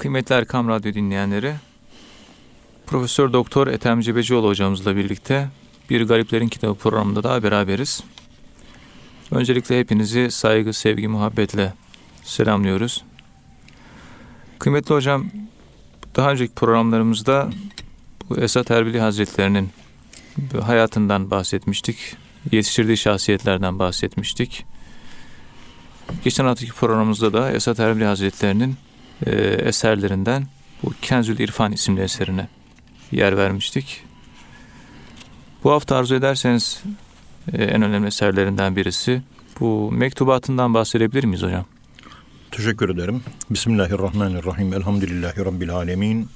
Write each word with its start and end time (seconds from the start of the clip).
Kıymetli 0.00 0.34
Erkam 0.34 0.68
Radyo 0.68 0.94
dinleyenleri, 0.94 1.54
Profesör 2.86 3.32
Doktor 3.32 3.66
Ethem 3.66 4.00
Cebecioğlu 4.00 4.48
hocamızla 4.48 4.96
birlikte 4.96 5.48
Bir 5.90 6.06
Gariplerin 6.06 6.48
Kitabı 6.48 6.74
programında 6.74 7.22
daha 7.22 7.42
beraberiz. 7.42 8.04
Öncelikle 9.30 9.80
hepinizi 9.80 10.30
saygı, 10.30 10.72
sevgi, 10.72 11.08
muhabbetle 11.08 11.72
selamlıyoruz. 12.22 13.04
Kıymetli 14.58 14.94
hocam, 14.94 15.30
daha 16.16 16.30
önceki 16.30 16.54
programlarımızda 16.54 17.50
bu 18.28 18.36
Esat 18.36 18.70
Erbili 18.70 19.00
Hazretlerinin 19.00 19.70
hayatından 20.62 21.30
bahsetmiştik. 21.30 22.16
Yetiştirdiği 22.52 22.96
şahsiyetlerden 22.96 23.78
bahsetmiştik. 23.78 24.66
Geçen 26.24 26.44
haftaki 26.44 26.72
programımızda 26.72 27.32
da 27.32 27.52
Esat 27.52 27.80
Erbili 27.80 28.04
Hazretlerinin 28.04 28.76
e, 29.26 29.30
eserlerinden 29.40 30.46
bu 30.82 30.92
Kenzül 31.02 31.38
İrfan 31.38 31.72
isimli 31.72 32.00
eserine 32.00 32.48
yer 33.12 33.36
vermiştik. 33.36 34.02
Bu 35.64 35.70
hafta 35.70 35.96
arzu 35.96 36.14
ederseniz 36.14 36.82
e, 37.52 37.64
en 37.64 37.82
önemli 37.82 38.06
eserlerinden 38.06 38.76
birisi 38.76 39.22
bu 39.60 39.92
mektubatından 39.92 40.74
bahsedebilir 40.74 41.24
miyiz 41.24 41.42
hocam? 41.42 41.64
Teşekkür 42.50 42.88
ederim. 42.88 43.22
Bismillahirrahmanirrahim. 43.50 44.74
Elhamdülillahi 44.74 45.44
Rabbil 45.44 45.70
alemin. 45.70 46.28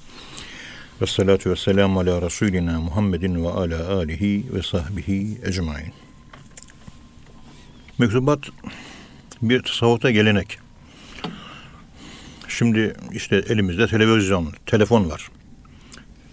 Ve 1.03 1.07
salatu 1.07 1.51
ve 1.51 1.57
selamu 1.57 2.01
ala 2.01 2.23
Resulina 2.23 2.81
Muhammedin 2.81 3.45
ve 3.45 3.49
ala 3.49 3.95
alihi 3.97 4.47
ve 4.55 4.63
sahbihi 4.63 5.39
ecmain. 5.45 5.93
Mektubat 7.99 8.39
bir 9.43 9.63
tasavvufta 9.63 10.11
gelenek. 10.11 10.64
Şimdi 12.59 12.95
işte 13.13 13.37
elimizde 13.49 13.87
televizyon, 13.87 14.53
telefon 14.67 15.11
var. 15.11 15.29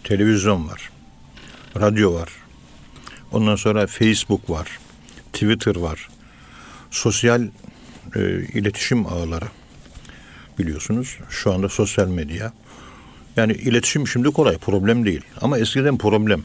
Televizyon 0.04 0.68
var. 0.68 0.90
Radyo 1.80 2.14
var. 2.14 2.30
Ondan 3.32 3.56
sonra 3.56 3.88
Facebook 3.88 4.50
var. 4.50 4.80
Twitter 5.34 5.76
var. 5.76 6.10
Sosyal 6.92 7.48
e, 8.16 8.20
iletişim 8.54 9.08
ağları 9.08 9.46
biliyorsunuz. 10.60 11.18
Şu 11.30 11.54
anda 11.54 11.70
sosyal 11.70 12.08
medya. 12.08 12.54
Yani 13.36 13.54
iletişim 13.54 14.08
şimdi 14.08 14.32
kolay, 14.32 14.58
problem 14.58 15.06
değil. 15.06 15.22
Ama 15.42 15.58
eskiden 15.58 15.98
problem. 15.98 16.42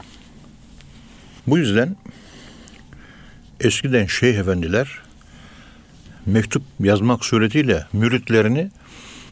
Bu 1.47 1.57
yüzden 1.57 1.95
eskiden 3.59 4.05
şeyh 4.05 4.35
efendiler 4.35 4.99
mektup 6.25 6.63
yazmak 6.79 7.25
suretiyle 7.25 7.85
müritlerini 7.93 8.71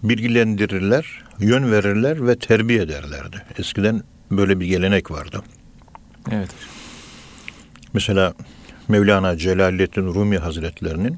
bilgilendirirler, 0.09 1.23
yön 1.39 1.71
verirler 1.71 2.27
ve 2.27 2.39
terbiye 2.39 2.81
ederlerdi. 2.81 3.41
Eskiden 3.59 4.01
böyle 4.31 4.59
bir 4.59 4.65
gelenek 4.65 5.11
vardı. 5.11 5.43
Evet. 6.31 6.49
Mesela 7.93 8.33
Mevlana 8.87 9.37
Celaleddin 9.37 10.05
Rumi 10.13 10.37
Hazretlerinin 10.37 11.17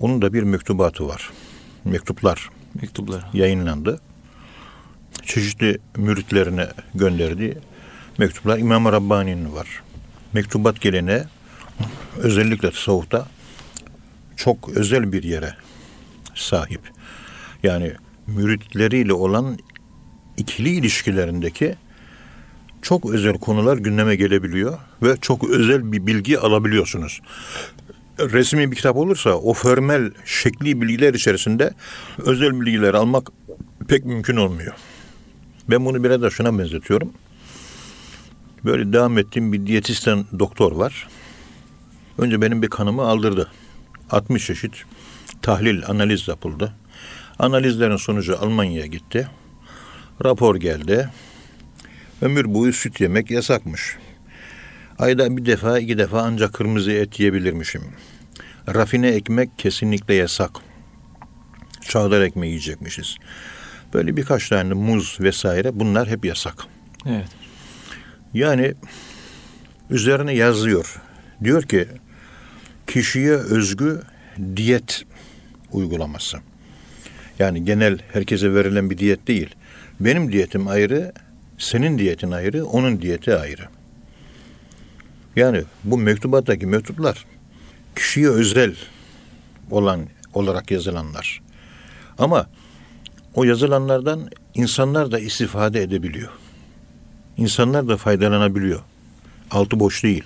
onun 0.00 0.22
da 0.22 0.32
bir 0.32 0.42
mektubatı 0.42 1.08
var. 1.08 1.30
Mektuplar 1.84 2.48
Mektuplar. 2.82 3.24
yayınlandı. 3.32 4.00
Çeşitli 5.22 5.78
müritlerine 5.96 6.68
gönderdiği 6.94 7.58
mektuplar 8.18 8.58
İmam 8.58 8.84
Rabbani'nin 8.84 9.52
var. 9.52 9.82
Mektubat 10.32 10.80
gelene 10.80 11.24
özellikle 12.18 12.70
tasavvufta 12.70 13.28
çok 14.36 14.68
özel 14.68 15.12
bir 15.12 15.22
yere 15.22 15.54
sahip. 16.34 16.80
Yani 17.62 17.92
müritleriyle 18.26 19.12
olan 19.12 19.58
ikili 20.36 20.68
ilişkilerindeki 20.68 21.74
çok 22.82 23.10
özel 23.10 23.38
konular 23.38 23.76
gündeme 23.76 24.16
gelebiliyor 24.16 24.78
ve 25.02 25.16
çok 25.20 25.50
özel 25.50 25.92
bir 25.92 26.06
bilgi 26.06 26.38
alabiliyorsunuz. 26.38 27.20
Resmi 28.18 28.70
bir 28.70 28.76
kitap 28.76 28.96
olursa 28.96 29.34
o 29.34 29.54
formel 29.54 30.10
şekli 30.24 30.80
bilgiler 30.80 31.14
içerisinde 31.14 31.74
özel 32.18 32.60
bilgiler 32.60 32.94
almak 32.94 33.28
pek 33.88 34.04
mümkün 34.04 34.36
olmuyor. 34.36 34.74
Ben 35.70 35.84
bunu 35.84 36.04
biraz 36.04 36.22
da 36.22 36.30
şuna 36.30 36.58
benzetiyorum. 36.58 37.12
Böyle 38.64 38.92
devam 38.92 39.18
ettiğim 39.18 39.52
bir 39.52 39.66
diyetisyen 39.66 40.24
doktor 40.38 40.72
var. 40.72 41.08
Önce 42.18 42.42
benim 42.42 42.62
bir 42.62 42.68
kanımı 42.68 43.02
aldırdı. 43.02 43.50
60 44.10 44.46
çeşit 44.46 44.84
tahlil, 45.42 45.82
analiz 45.86 46.28
yapıldı. 46.28 46.72
Analizlerin 47.40 47.96
sonucu 47.96 48.38
Almanya'ya 48.40 48.86
gitti. 48.86 49.28
Rapor 50.24 50.56
geldi. 50.56 51.08
Ömür 52.22 52.54
boyu 52.54 52.72
süt 52.72 53.00
yemek 53.00 53.30
yasakmış. 53.30 53.96
Ayda 54.98 55.36
bir 55.36 55.46
defa 55.46 55.78
iki 55.78 55.98
defa 55.98 56.22
ancak 56.22 56.52
kırmızı 56.52 56.92
et 56.92 57.20
yiyebilirmişim. 57.20 57.82
Rafine 58.74 59.08
ekmek 59.08 59.58
kesinlikle 59.58 60.14
yasak. 60.14 60.50
Çağdar 61.80 62.20
ekmeği 62.20 62.50
yiyecekmişiz. 62.50 63.16
Böyle 63.94 64.16
birkaç 64.16 64.48
tane 64.48 64.74
muz 64.74 65.16
vesaire 65.20 65.80
bunlar 65.80 66.08
hep 66.08 66.24
yasak. 66.24 66.54
Evet. 67.06 67.28
Yani 68.34 68.74
üzerine 69.90 70.34
yazıyor. 70.34 71.02
Diyor 71.44 71.62
ki 71.62 71.88
kişiye 72.86 73.32
özgü 73.32 74.02
diyet 74.56 75.04
uygulaması. 75.72 76.38
Yani 77.40 77.64
genel 77.64 77.98
herkese 78.12 78.54
verilen 78.54 78.90
bir 78.90 78.98
diyet 78.98 79.26
değil. 79.26 79.54
Benim 80.00 80.32
diyetim 80.32 80.68
ayrı, 80.68 81.12
senin 81.58 81.98
diyetin 81.98 82.30
ayrı, 82.30 82.66
onun 82.66 83.02
diyeti 83.02 83.36
ayrı. 83.36 83.68
Yani 85.36 85.62
bu 85.84 85.98
mektubattaki 85.98 86.66
mektuplar 86.66 87.24
kişiye 87.96 88.28
özel 88.28 88.76
olan 89.70 90.06
olarak 90.34 90.70
yazılanlar. 90.70 91.42
Ama 92.18 92.46
o 93.34 93.44
yazılanlardan 93.44 94.30
insanlar 94.54 95.12
da 95.12 95.18
istifade 95.18 95.82
edebiliyor. 95.82 96.30
İnsanlar 97.36 97.88
da 97.88 97.96
faydalanabiliyor. 97.96 98.80
Altı 99.50 99.80
boş 99.80 100.02
değil. 100.02 100.24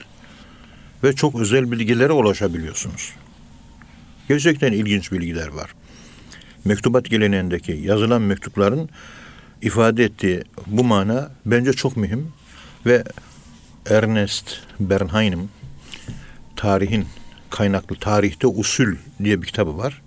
Ve 1.04 1.12
çok 1.12 1.40
özel 1.40 1.72
bilgilere 1.72 2.12
ulaşabiliyorsunuz. 2.12 3.12
Gerçekten 4.28 4.72
ilginç 4.72 5.12
bilgiler 5.12 5.48
var. 5.48 5.74
Mektubat 6.64 7.04
geleneğindeki 7.04 7.72
yazılan 7.72 8.22
mektupların 8.22 8.88
ifade 9.62 10.04
ettiği 10.04 10.42
bu 10.66 10.84
mana 10.84 11.30
bence 11.46 11.72
çok 11.72 11.96
mühim 11.96 12.32
ve 12.86 13.04
Ernest 13.90 14.60
Bernheim'in 14.80 15.50
tarihin 16.56 17.06
kaynaklı 17.50 17.96
tarihte 17.96 18.46
usul 18.46 18.96
diye 19.24 19.42
bir 19.42 19.46
kitabı 19.46 19.78
var. 19.78 20.02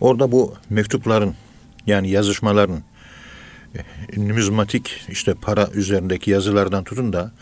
Orada 0.00 0.32
bu 0.32 0.54
mektupların 0.70 1.34
yani 1.86 2.10
yazışmaların 2.10 2.82
e, 3.74 3.80
numizmatik 4.28 5.04
işte 5.08 5.34
para 5.34 5.68
üzerindeki 5.74 6.30
yazılardan 6.30 6.84
tutun 6.84 7.12
da 7.12 7.32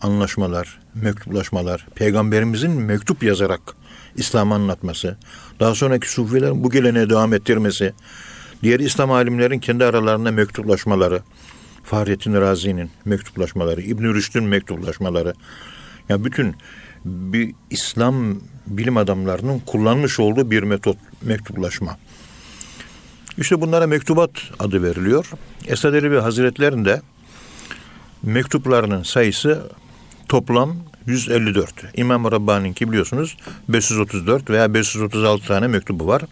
anlaşmalar, 0.00 0.80
mektuplaşmalar, 0.94 1.86
peygamberimizin 1.94 2.70
mektup 2.70 3.22
yazarak 3.22 3.60
İslam'ı 4.16 4.54
anlatması, 4.54 5.16
daha 5.60 5.74
sonraki 5.74 6.10
sufilerin 6.10 6.64
bu 6.64 6.70
geleneğe 6.70 7.10
devam 7.10 7.34
ettirmesi, 7.34 7.92
diğer 8.62 8.80
İslam 8.80 9.10
alimlerin 9.10 9.58
kendi 9.58 9.84
aralarında 9.84 10.30
mektuplaşmaları, 10.30 11.22
Fahrettin 11.84 12.34
Razi'nin 12.34 12.90
mektuplaşmaları, 13.04 13.82
İbn 13.82 14.14
Rüşd'ün 14.14 14.44
mektuplaşmaları, 14.44 15.34
yani 16.08 16.24
bütün 16.24 16.56
bir 17.04 17.54
İslam 17.70 18.40
bilim 18.66 18.96
adamlarının 18.96 19.58
kullanmış 19.58 20.20
olduğu 20.20 20.50
bir 20.50 20.62
metot 20.62 20.96
mektuplaşma. 21.22 21.98
İşte 23.38 23.60
bunlara 23.60 23.86
mektubat 23.86 24.30
adı 24.58 24.82
veriliyor. 24.82 25.30
Esad 25.66 25.94
Erbil 25.94 26.16
Hazretleri'nde 26.16 27.02
mektuplarının 28.22 29.02
sayısı 29.02 29.62
toplam 30.28 30.76
154. 31.06 31.74
İmam 31.96 32.24
Rabbani'ninki 32.24 32.90
biliyorsunuz 32.90 33.36
534 33.68 34.50
veya 34.50 34.74
536 34.74 35.46
tane 35.46 35.66
mektubu 35.66 36.06
var. 36.06 36.22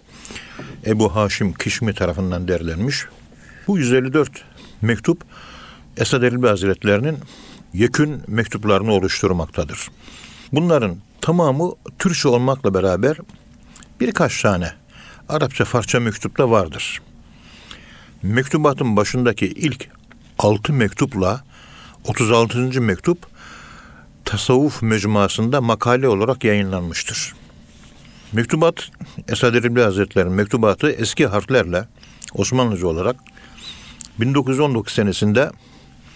Ebu 0.87 1.17
Haşim 1.17 1.53
Kişmi 1.53 1.95
tarafından 1.95 2.49
derlenmiş. 2.49 3.07
Bu 3.67 3.79
154 3.79 4.31
mektup 4.83 5.25
Esad 5.97 6.23
Erbil 6.23 6.49
Hazretlerinin 6.49 7.19
yekün 7.75 8.23
mektuplarını 8.27 8.93
oluşturmaktadır. 8.93 9.89
Bunların 10.53 10.97
tamamı 11.21 11.73
Türkçe 11.99 12.29
olmakla 12.29 12.75
beraber 12.75 13.17
birkaç 14.01 14.43
tane 14.43 14.73
Arapça 15.29 15.65
Farsça 15.65 16.01
mektup 16.01 16.39
da 16.39 16.51
vardır. 16.51 17.03
Mektubatın 18.23 18.97
başındaki 18.97 19.47
ilk 19.47 19.89
altı 20.39 20.73
mektupla 20.73 21.45
36. 22.05 22.81
mektup 22.81 23.32
tasavvuf 24.25 24.83
mecmuasında 24.83 25.61
makale 25.61 26.09
olarak 26.09 26.45
yayınlanmıştır. 26.45 27.35
Mektubat 28.33 28.91
Esad 29.29 29.55
Erbil 29.55 29.83
Hazretleri'nin 29.83 30.33
mektubatı 30.33 30.91
eski 30.91 31.27
harflerle 31.27 31.89
Osmanlıca 32.35 32.87
olarak 32.87 33.17
1919 34.21 34.95
senesinde 34.95 35.51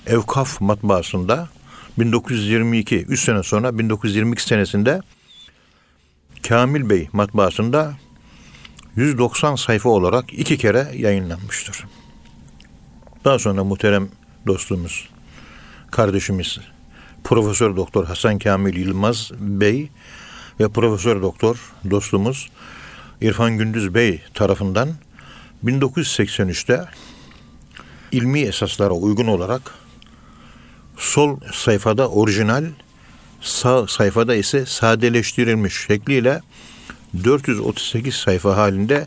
Evkaf 0.06 0.60
matbaasında 0.60 1.48
1922, 1.98 2.96
3 2.96 3.24
sene 3.24 3.42
sonra 3.42 3.78
1922 3.78 4.42
senesinde 4.42 5.00
Kamil 6.48 6.90
Bey 6.90 7.08
matbaasında 7.12 7.94
190 8.96 9.56
sayfa 9.56 9.88
olarak 9.88 10.32
iki 10.32 10.58
kere 10.58 10.88
yayınlanmıştır. 10.94 11.84
Daha 13.24 13.38
sonra 13.38 13.64
muhterem 13.64 14.08
dostumuz, 14.46 15.08
kardeşimiz 15.90 16.58
Profesör 17.26 17.76
Doktor 17.76 18.04
Hasan 18.04 18.38
Kamil 18.38 18.76
Yılmaz 18.76 19.30
Bey 19.40 19.88
ve 20.60 20.68
Profesör 20.68 21.22
Doktor 21.22 21.72
dostumuz 21.90 22.50
İrfan 23.20 23.58
Gündüz 23.58 23.94
Bey 23.94 24.22
tarafından 24.34 24.88
1983'te 25.64 26.84
ilmi 28.12 28.40
esaslara 28.40 28.94
uygun 28.94 29.26
olarak 29.26 29.74
sol 30.96 31.40
sayfada 31.52 32.08
orijinal, 32.08 32.64
sağ 33.40 33.86
sayfada 33.86 34.34
ise 34.34 34.66
sadeleştirilmiş 34.66 35.86
şekliyle 35.86 36.40
438 37.24 38.14
sayfa 38.14 38.56
halinde 38.56 39.06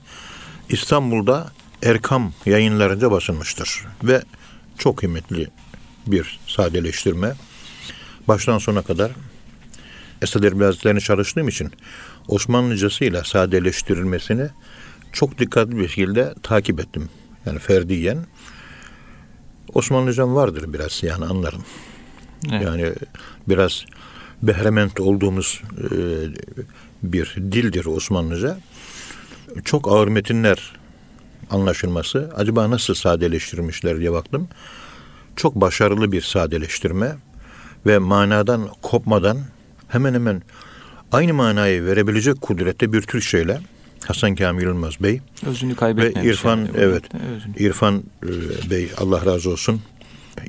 İstanbul'da 0.69 1.51
Erkam 1.83 2.33
yayınlarında 2.45 3.11
basılmıştır. 3.11 3.85
Ve 4.03 4.21
çok 4.77 4.97
kıymetli 4.97 5.47
bir 6.07 6.39
sadeleştirme. 6.47 7.35
Baştan 8.29 8.57
sona 8.57 8.81
kadar 8.81 9.11
Esad 10.21 10.43
Erbil 10.43 10.61
Hazretleri'ni 10.61 11.01
çalıştığım 11.01 11.47
için 11.47 11.71
Osmanlıcasıyla 12.27 13.23
sadeleştirilmesini 13.23 14.47
çok 15.13 15.37
dikkatli 15.37 15.77
bir 15.77 15.87
şekilde 15.87 16.33
takip 16.43 16.79
ettim. 16.79 17.09
Yani 17.45 17.59
ferdiyen. 17.59 18.25
Osmanlıcam 19.73 20.35
vardır 20.35 20.73
biraz 20.73 21.03
yani 21.03 21.25
anlarım. 21.25 21.65
Evet. 22.51 22.63
Yani 22.63 22.93
biraz 23.47 23.85
behrement 24.43 24.99
olduğumuz 24.99 25.61
e, 25.77 25.97
bir 27.03 27.35
dildir 27.37 27.85
Osmanlıca. 27.85 28.57
Çok 29.65 29.91
ağır 29.91 30.07
metinler 30.07 30.75
anlaşılması. 31.49 32.31
Acaba 32.35 32.69
nasıl 32.69 32.93
sadeleştirmişler 32.93 33.99
diye 33.99 34.11
baktım. 34.11 34.49
Çok 35.35 35.55
başarılı 35.55 36.11
bir 36.11 36.21
sadeleştirme 36.21 37.15
ve 37.85 37.97
manadan 37.97 38.69
kopmadan 38.81 39.37
hemen 39.87 40.13
hemen 40.13 40.41
aynı 41.11 41.33
manayı 41.33 41.85
verebilecek 41.85 42.41
kudrette 42.41 42.93
bir 42.93 43.01
Türkçeyle 43.01 43.59
Hasan 44.05 44.35
Kamil 44.35 44.63
Yılmaz 44.63 45.03
Bey 45.03 45.21
Özünü 45.45 45.71
ve 45.71 45.75
kaybetmemiş. 45.75 46.29
İrfan 46.29 46.57
yani. 46.57 46.69
evet 46.77 47.03
Özünü. 47.35 47.57
İrfan 47.57 48.03
e, 48.23 48.69
Bey 48.69 48.89
Allah 48.97 49.25
razı 49.25 49.49
olsun. 49.49 49.81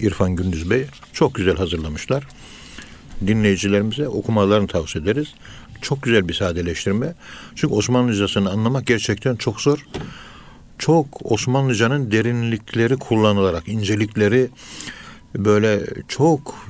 İrfan 0.00 0.36
Gündüz 0.36 0.70
Bey 0.70 0.86
çok 1.12 1.34
güzel 1.34 1.56
hazırlamışlar. 1.56 2.26
Dinleyicilerimize 3.26 4.08
okumalarını 4.08 4.66
tavsiye 4.66 5.04
ederiz. 5.04 5.34
Çok 5.82 6.02
güzel 6.02 6.28
bir 6.28 6.34
sadeleştirme. 6.34 7.14
Çünkü 7.54 7.74
Osmanlıcasını 7.74 8.50
anlamak 8.50 8.86
gerçekten 8.86 9.36
çok 9.36 9.60
zor. 9.60 9.86
Çok 10.78 11.32
Osmanlıcanın 11.32 12.10
derinlikleri 12.10 12.96
kullanılarak, 12.96 13.68
incelikleri 13.68 14.50
böyle 15.36 15.86
çok 16.08 16.66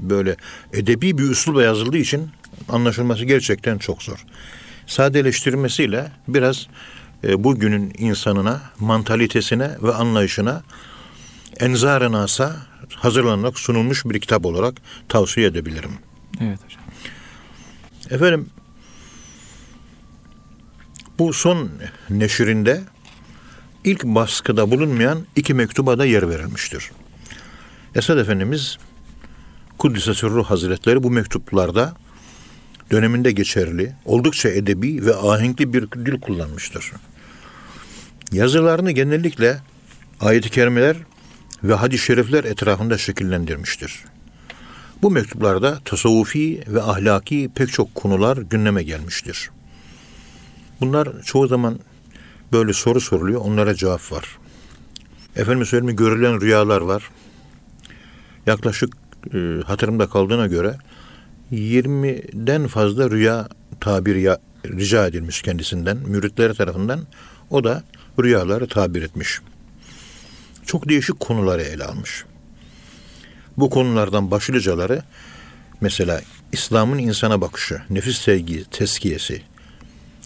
böyle 0.00 0.36
edebi 0.72 1.18
bir 1.18 1.30
üslubla 1.30 1.62
yazıldığı 1.62 1.98
için 1.98 2.30
anlaşılması 2.68 3.24
gerçekten 3.24 3.78
çok 3.78 4.02
zor. 4.02 4.24
Sadeleştirmesiyle 4.86 6.12
biraz 6.28 6.68
e, 7.24 7.44
bugünün 7.44 7.94
insanına, 7.98 8.60
mantalitesine 8.78 9.70
ve 9.82 9.94
anlayışına 9.94 10.62
enzar-ı 11.60 12.12
nasa 12.12 12.56
hazırlanarak 12.94 13.58
sunulmuş 13.58 14.04
bir 14.04 14.20
kitap 14.20 14.46
olarak 14.46 14.74
tavsiye 15.08 15.46
edebilirim. 15.46 15.92
Evet 16.40 16.58
hocam. 16.64 16.82
Efendim 18.10 18.50
bu 21.18 21.32
son 21.32 21.70
neşrinde 22.10 22.82
ilk 23.84 24.04
baskıda 24.04 24.70
bulunmayan 24.70 25.18
iki 25.36 25.54
mektuba 25.54 25.98
da 25.98 26.04
yer 26.04 26.30
verilmiştir. 26.30 26.90
Esad 27.94 28.18
Efendimiz 28.18 28.78
Kuddise 29.78 30.14
Sürruh 30.14 30.44
Hazretleri 30.44 31.02
bu 31.02 31.10
mektuplarda 31.10 31.94
döneminde 32.90 33.32
geçerli, 33.32 33.92
oldukça 34.04 34.48
edebi 34.48 35.06
ve 35.06 35.14
ahenkli 35.16 35.72
bir 35.72 35.90
dil 35.90 36.20
kullanmıştır. 36.20 36.92
Yazılarını 38.32 38.90
genellikle 38.90 39.60
ayet-i 40.20 40.50
kerimeler 40.50 40.96
ve 41.64 41.74
hadis-i 41.74 42.04
şerifler 42.04 42.44
etrafında 42.44 42.98
şekillendirmiştir. 42.98 44.04
Bu 45.02 45.10
mektuplarda 45.10 45.78
tasavvufi 45.84 46.64
ve 46.68 46.82
ahlaki 46.82 47.50
pek 47.54 47.72
çok 47.72 47.94
konular 47.94 48.36
gündeme 48.36 48.82
gelmiştir. 48.82 49.50
Bunlar 50.80 51.22
çoğu 51.22 51.46
zaman 51.46 51.78
böyle 52.52 52.72
soru 52.72 53.00
soruluyor, 53.00 53.40
onlara 53.40 53.74
cevap 53.74 54.12
var. 54.12 54.38
Efendim 55.36 55.66
söyleyeyim 55.66 55.96
görülen 55.96 56.40
rüyalar 56.40 56.80
var. 56.80 57.10
Yaklaşık 58.46 58.92
e, 59.34 59.38
hatırımda 59.66 60.08
kaldığına 60.08 60.46
göre 60.46 60.76
20'den 61.52 62.66
fazla 62.66 63.10
rüya 63.10 63.48
tabiri 63.80 64.22
ya, 64.22 64.38
rica 64.66 65.06
edilmiş 65.06 65.42
kendisinden, 65.42 65.96
müritleri 65.96 66.54
tarafından. 66.54 67.00
O 67.50 67.64
da 67.64 67.82
rüyaları 68.22 68.68
tabir 68.68 69.02
etmiş. 69.02 69.40
Çok 70.66 70.88
değişik 70.88 71.20
konuları 71.20 71.62
ele 71.62 71.84
almış. 71.84 72.24
Bu 73.56 73.70
konulardan 73.70 74.30
başlıcaları 74.30 75.02
mesela 75.80 76.22
İslam'ın 76.52 76.98
insana 76.98 77.40
bakışı, 77.40 77.82
nefis 77.90 78.18
sevgi, 78.18 78.64
teskiyesi, 78.70 79.42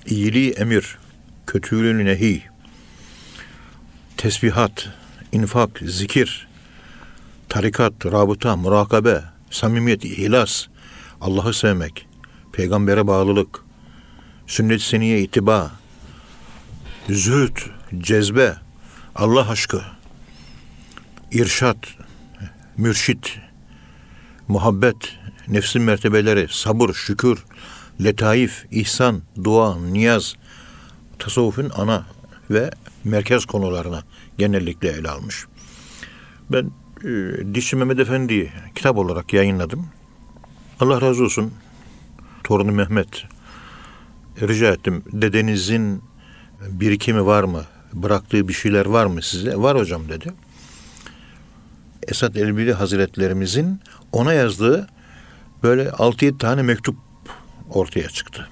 iyiliği 0.06 0.50
emir, 0.50 0.98
kötülüğü 1.46 2.04
nehi, 2.04 2.42
tesbihat, 4.16 4.88
infak, 5.32 5.80
zikir, 5.84 6.48
tarikat, 7.48 8.06
rabıta, 8.06 8.56
murakabe, 8.56 9.22
samimiyet, 9.50 10.04
ihlas, 10.04 10.66
Allah'ı 11.20 11.54
sevmek, 11.54 12.06
peygambere 12.52 13.06
bağlılık, 13.06 13.64
sünnet-i 14.46 14.84
seniye 14.84 15.20
itiba, 15.22 15.70
zühd, 17.08 17.56
cezbe, 17.98 18.56
Allah 19.14 19.50
aşkı, 19.50 19.82
irşat, 21.32 21.76
mürşit, 22.76 23.38
muhabbet, 24.48 24.96
nefsin 25.48 25.82
mertebeleri, 25.82 26.48
sabır, 26.50 26.94
şükür, 26.94 27.44
letaif, 28.04 28.66
ihsan, 28.70 29.22
dua, 29.44 29.78
niyaz, 29.78 30.34
tasavvufun 31.18 31.70
ana 31.76 32.06
ve 32.50 32.70
merkez 33.04 33.44
konularına 33.44 34.02
genellikle 34.38 34.88
ele 34.88 35.10
almış. 35.10 35.46
Ben 36.50 36.70
e, 37.06 37.54
Dişçi 37.54 37.76
Mehmet 37.76 37.98
Efendi'yi 37.98 38.50
kitap 38.74 38.96
olarak 38.96 39.32
yayınladım. 39.32 39.86
Allah 40.80 41.00
razı 41.00 41.24
olsun. 41.24 41.52
Torunu 42.44 42.72
Mehmet 42.72 43.24
rica 44.40 44.72
ettim. 44.72 45.02
Dedenizin 45.12 46.02
birikimi 46.68 47.26
var 47.26 47.44
mı? 47.44 47.62
Bıraktığı 47.92 48.48
bir 48.48 48.52
şeyler 48.52 48.86
var 48.86 49.06
mı 49.06 49.22
size? 49.22 49.56
Var 49.56 49.78
hocam 49.78 50.08
dedi. 50.08 50.32
Esat 52.08 52.36
Elbili 52.36 52.72
Hazretlerimizin 52.72 53.80
ona 54.12 54.32
yazdığı 54.32 54.88
böyle 55.62 55.88
6-7 55.88 56.38
tane 56.38 56.62
mektup 56.62 56.96
ortaya 57.70 58.08
çıktı. 58.08 58.48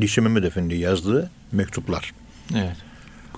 Dişi 0.00 0.20
Mehmet 0.20 0.44
Efendi 0.44 0.74
yazdığı 0.74 1.30
mektuplar. 1.52 2.12
Evet. 2.54 2.76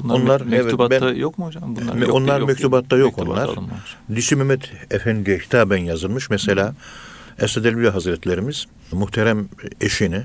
Bunlar, 0.00 0.14
Onlar, 0.14 0.40
me- 0.40 0.44
mektubatta 0.44 0.94
evet, 0.94 1.02
ben- 1.14 1.20
yok 1.20 1.38
mu 1.38 1.46
hocam? 1.46 1.76
Bunlar 1.76 1.94
Me- 1.94 2.00
yok, 2.06 2.14
onlar 2.14 2.40
mektubatta 2.40 2.96
yok 2.96 3.18
onlar. 3.18 3.44
alınmamış. 3.48 3.96
Dişi 4.14 4.36
Mehmet 4.36 4.72
Efendi'ye 4.90 5.38
hitaben 5.38 5.76
yazılmış. 5.76 6.30
Mesela 6.30 6.74
Esad 7.38 7.64
Elbili 7.64 7.88
Hazretlerimiz 7.88 8.66
muhterem 8.92 9.48
eşini 9.80 10.16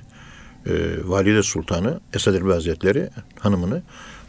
e, 0.66 0.72
Valide 1.04 1.44
Sultanı 1.44 2.00
Esad 2.14 2.34
Elbili 2.34 2.54
Hazretleri 2.54 3.10
hanımını 3.40 3.82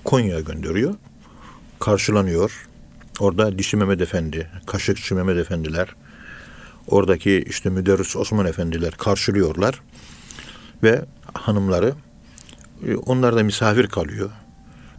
Konya'ya 0.04 0.40
gönderiyor. 0.40 0.94
Karşılanıyor. 1.78 2.66
Orada 3.20 3.58
Dişi 3.58 3.76
Mehmet 3.76 4.00
Efendi, 4.00 4.50
Kaşıkçı 4.66 5.14
Mehmet 5.14 5.36
Efendiler, 5.38 5.88
oradaki 6.86 7.44
işte 7.48 7.70
Müderris 7.70 8.16
Osman 8.16 8.46
Efendiler 8.46 8.90
karşılıyorlar. 8.92 9.80
Ve 10.82 11.04
hanımları 11.34 11.92
e, 12.86 12.94
onlar 12.96 13.36
da 13.36 13.42
misafir 13.42 13.86
kalıyor. 13.86 14.30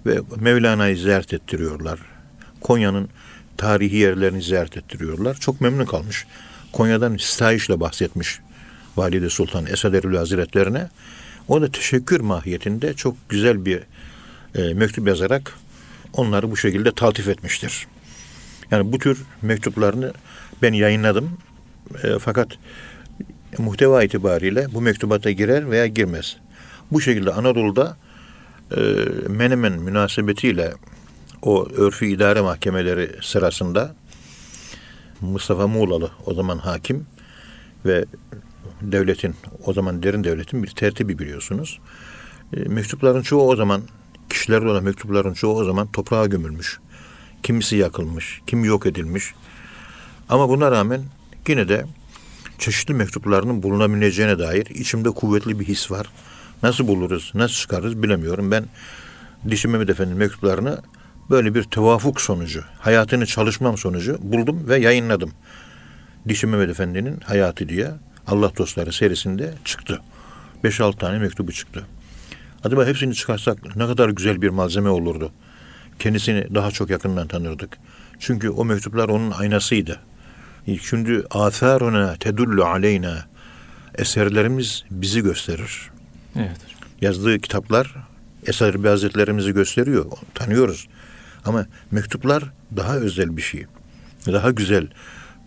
Ve 0.05 0.19
Mevlana'yı 0.39 0.97
ziyaret 0.97 1.33
ettiriyorlar. 1.33 1.99
Konya'nın 2.61 3.09
tarihi 3.57 3.95
yerlerini 3.95 4.41
ziyaret 4.41 4.77
ettiriyorlar. 4.77 5.35
Çok 5.35 5.61
memnun 5.61 5.85
kalmış. 5.85 6.25
Konya'dan 6.71 7.17
sitayişle 7.17 7.79
bahsetmiş 7.79 8.39
Valide 8.97 9.29
Sultan 9.29 9.65
Esad 9.65 9.93
Erbil 9.93 10.15
Hazretlerine. 10.15 10.89
O 11.47 11.61
da 11.61 11.71
teşekkür 11.71 12.19
mahiyetinde 12.19 12.93
çok 12.93 13.15
güzel 13.29 13.65
bir 13.65 13.83
e, 14.55 14.73
mektup 14.73 15.07
yazarak 15.07 15.53
onları 16.13 16.51
bu 16.51 16.57
şekilde 16.57 16.91
taltif 16.91 17.27
etmiştir. 17.27 17.87
Yani 18.71 18.91
bu 18.91 18.97
tür 18.97 19.23
mektuplarını 19.41 20.13
ben 20.61 20.73
yayınladım. 20.73 21.37
E, 22.03 22.19
fakat 22.19 22.47
muhteva 23.57 24.03
itibariyle 24.03 24.67
bu 24.73 24.81
mektubata 24.81 25.31
girer 25.31 25.71
veya 25.71 25.87
girmez. 25.87 26.37
Bu 26.91 27.01
şekilde 27.01 27.31
Anadolu'da 27.31 27.97
Menemen 29.27 29.73
münasebetiyle 29.73 30.73
o 31.41 31.67
örfü 31.69 32.05
idare 32.05 32.41
mahkemeleri 32.41 33.11
sırasında 33.21 33.95
Mustafa 35.21 35.67
Muğlalı 35.67 36.11
o 36.25 36.33
zaman 36.33 36.57
hakim 36.57 37.05
ve 37.85 38.05
devletin 38.81 39.35
o 39.65 39.73
zaman 39.73 40.03
derin 40.03 40.23
devletin 40.23 40.63
bir 40.63 40.67
tertibi 40.67 41.19
biliyorsunuz. 41.19 41.79
E, 42.53 42.59
mektupların 42.59 43.21
çoğu 43.21 43.49
o 43.49 43.55
zaman 43.55 43.81
kişilerle 44.29 44.69
olan 44.69 44.83
mektupların 44.83 45.33
çoğu 45.33 45.59
o 45.59 45.63
zaman 45.63 45.87
toprağa 45.91 46.25
gömülmüş. 46.25 46.79
Kimisi 47.43 47.75
yakılmış, 47.75 48.41
kimi 48.47 48.67
yok 48.67 48.85
edilmiş. 48.85 49.33
Ama 50.29 50.49
buna 50.49 50.71
rağmen 50.71 51.01
yine 51.47 51.69
de 51.69 51.85
çeşitli 52.59 52.93
mektuplarının 52.93 53.63
bulunabileceğine 53.63 54.39
dair 54.39 54.65
içimde 54.65 55.09
kuvvetli 55.09 55.59
bir 55.59 55.65
his 55.65 55.91
var. 55.91 56.07
Nasıl 56.63 56.87
buluruz, 56.87 57.31
nasıl 57.33 57.55
çıkarırız 57.55 58.03
bilemiyorum. 58.03 58.51
Ben 58.51 58.65
Dişi 59.49 59.67
Mehmet 59.67 59.89
Efendi'nin 59.89 60.17
mektuplarını 60.17 60.81
böyle 61.29 61.55
bir 61.55 61.63
tevafuk 61.63 62.21
sonucu, 62.21 62.63
hayatını 62.79 63.25
çalışmam 63.25 63.77
sonucu 63.77 64.17
buldum 64.21 64.67
ve 64.67 64.77
yayınladım. 64.77 65.31
Dişi 66.27 66.47
Mehmet 66.47 66.69
Efendi'nin 66.69 67.19
hayatı 67.19 67.69
diye 67.69 67.91
Allah 68.27 68.51
Dostları 68.57 68.93
serisinde 68.93 69.53
çıktı. 69.65 70.01
5-6 70.63 70.97
tane 70.97 71.19
mektubu 71.19 71.51
çıktı. 71.51 71.85
Acaba 72.63 72.85
hepsini 72.85 73.15
çıkarsak 73.15 73.75
ne 73.75 73.87
kadar 73.87 74.09
güzel 74.09 74.41
bir 74.41 74.49
malzeme 74.49 74.89
olurdu. 74.89 75.31
Kendisini 75.99 76.55
daha 76.55 76.71
çok 76.71 76.89
yakından 76.89 77.27
tanırdık. 77.27 77.77
Çünkü 78.19 78.49
o 78.49 78.65
mektuplar 78.65 79.09
onun 79.09 79.31
aynasıydı. 79.31 79.99
Şimdi 80.81 81.23
atharuna 81.31 82.15
tedullu 82.15 82.65
aleyna 82.65 83.25
eserlerimiz 83.97 84.83
bizi 84.91 85.21
gösterir. 85.21 85.91
Evet. 86.35 86.57
Yazdığı 87.01 87.39
kitaplar 87.39 87.95
Eser 88.47 88.73
Hazretlerimizi 88.73 89.53
gösteriyor. 89.53 90.05
Tanıyoruz. 90.33 90.87
Ama 91.45 91.65
mektuplar 91.91 92.43
daha 92.77 92.95
özel 92.95 93.37
bir 93.37 93.41
şey. 93.41 93.65
Daha 94.27 94.51
güzel, 94.51 94.87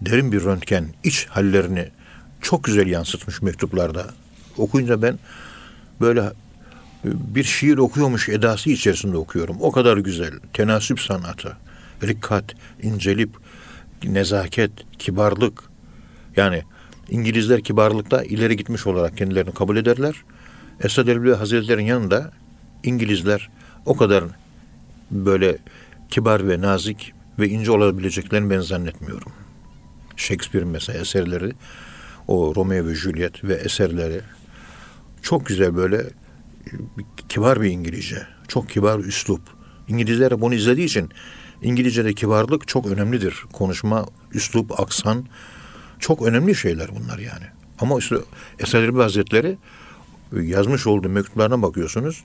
derin 0.01 0.33
bir 0.33 0.45
röntgen, 0.45 0.87
iç 1.05 1.27
hallerini 1.27 1.89
çok 2.41 2.65
güzel 2.65 2.87
yansıtmış 2.87 3.43
mektuplarda. 3.43 4.07
Okuyunca 4.57 5.03
ben 5.03 5.19
böyle 6.01 6.33
bir 7.05 7.45
şiir 7.45 7.79
okuyormuş 7.79 8.29
edası 8.29 8.71
içerisinde 8.71 9.17
okuyorum. 9.17 9.57
O 9.61 9.73
kadar 9.73 9.97
güzel. 9.97 10.33
Tenasüp 10.53 11.01
sanatı, 11.01 11.57
rikkat, 12.03 12.45
incelik, 12.83 13.31
nezaket, 14.05 14.71
kibarlık. 14.99 15.63
Yani 16.37 16.63
İngilizler 17.11 17.63
kibarlıkta 17.63 18.25
ileri 18.25 18.57
gitmiş 18.57 18.87
olarak 18.87 19.17
kendilerini 19.17 19.55
kabul 19.55 19.77
ederler. 19.77 20.15
Esad 20.83 21.09
Erbil 21.09 21.33
Hazretleri'nin 21.33 21.87
yanında 21.87 22.31
İngilizler 22.83 23.51
o 23.87 23.97
kadar 23.97 24.25
böyle 25.11 25.59
kibar 26.11 26.49
ve 26.49 26.61
nazik 26.61 27.13
ve 27.39 27.49
ince 27.49 27.73
olabileceklerini 27.73 28.51
ben 28.51 28.61
zannetmiyorum. 28.61 29.33
Shakespeare'in 30.17 30.71
mesela 30.71 30.99
eserleri, 30.99 31.53
o 32.29 32.55
Romeo 32.57 32.87
ve 32.87 32.95
Juliet 32.95 33.45
ve 33.45 33.55
eserleri 33.55 34.21
çok 35.23 35.47
güzel 35.47 35.77
böyle 35.77 36.03
kibar 37.29 37.63
bir 37.63 37.71
İngilizce. 37.71 38.27
Çok 38.49 38.71
kibar 38.71 38.99
üslup. 38.99 39.41
İngilizler 39.89 40.41
bunu 40.41 40.55
izlediği 40.55 40.87
için 40.87 41.11
İngilizce'de 41.63 42.15
kibarlık 42.15 42.69
çok 42.69 42.87
önemlidir. 42.87 43.43
Konuşma, 43.53 44.07
üslup, 44.33 44.81
aksan 44.81 45.27
çok 45.99 46.23
önemli 46.23 46.55
şeyler 46.55 46.89
bunlar 46.97 47.19
yani. 47.19 47.45
Ama 47.79 47.99
işte 47.99 48.17
Esad 48.59 48.83
Erbil 48.83 49.01
Hazretleri 49.01 49.59
yazmış 50.33 50.87
olduğu 50.87 51.09
mektuplarına 51.09 51.63
bakıyorsunuz. 51.63 52.25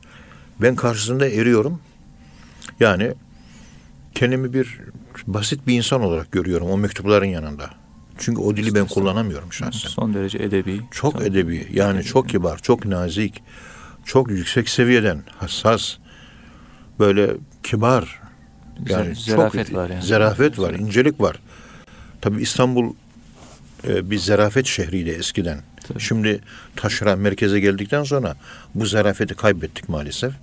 Ben 0.61 0.75
karşısında 0.75 1.27
eriyorum. 1.27 1.79
Yani 2.79 3.13
kendimi 4.15 4.53
bir 4.53 4.79
basit 5.27 5.67
bir 5.67 5.77
insan 5.77 6.01
olarak 6.01 6.31
görüyorum 6.31 6.69
o 6.69 6.77
mektupların 6.77 7.25
yanında. 7.25 7.69
Çünkü 8.17 8.41
o 8.41 8.57
dili 8.57 8.75
ben 8.75 8.85
kullanamıyorum 8.87 9.53
şahsen. 9.53 9.89
Son 9.89 10.13
derece 10.13 10.37
edebi. 10.37 10.81
Çok 10.91 11.13
Tabii. 11.13 11.25
edebi, 11.25 11.67
yani 11.73 11.95
Edebi. 11.95 12.07
çok 12.07 12.29
kibar, 12.29 12.57
çok 12.57 12.85
nazik, 12.85 13.43
çok 14.05 14.29
yüksek 14.29 14.69
seviyeden, 14.69 15.23
hassas, 15.37 15.97
böyle 16.99 17.31
kibar. 17.63 18.19
Yani 18.89 19.09
Ze- 19.09 19.29
zarafet 19.31 19.67
çok, 19.67 19.75
var 19.75 19.89
yani. 19.89 20.03
Zarafet 20.03 20.59
var, 20.59 20.73
incelik 20.73 21.21
var. 21.21 21.39
Tabii 22.21 22.41
İstanbul 22.41 22.93
e, 23.87 24.11
bir 24.11 24.17
zarafet 24.17 24.65
şehriydi 24.65 25.09
eskiden. 25.09 25.59
Tabii. 25.87 25.99
Şimdi 25.99 26.39
taşra 26.75 27.15
merkeze 27.15 27.59
geldikten 27.59 28.03
sonra 28.03 28.35
bu 28.75 28.85
zarafeti 28.85 29.35
kaybettik 29.35 29.89
maalesef. 29.89 30.33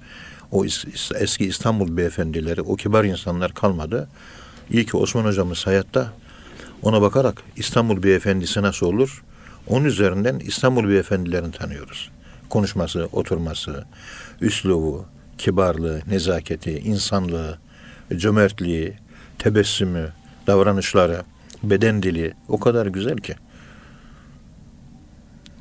O 0.50 0.64
is- 0.64 1.16
eski 1.22 1.44
İstanbul 1.46 1.96
beyefendileri, 1.96 2.60
o 2.60 2.76
kibar 2.76 3.04
insanlar 3.04 3.54
kalmadı. 3.54 4.08
İyi 4.70 4.86
ki 4.86 4.96
Osman 4.96 5.24
hocamız 5.24 5.66
hayatta. 5.66 6.12
Ona 6.82 7.02
bakarak 7.02 7.42
İstanbul 7.56 8.02
beyefendisi 8.02 8.62
nasıl 8.62 8.86
olur? 8.86 9.22
Onun 9.66 9.84
üzerinden 9.84 10.38
İstanbul 10.38 10.88
beyefendilerini 10.88 11.52
tanıyoruz. 11.52 12.10
Konuşması, 12.50 13.08
oturması, 13.12 13.84
üslubu, 14.40 15.06
kibarlığı, 15.38 16.00
nezaketi, 16.06 16.70
insanlığı, 16.72 17.58
cömertliği, 18.16 18.92
tebessümü, 19.38 20.12
davranışları, 20.46 21.22
beden 21.62 22.02
dili 22.02 22.34
o 22.48 22.60
kadar 22.60 22.86
güzel 22.86 23.16
ki. 23.16 23.34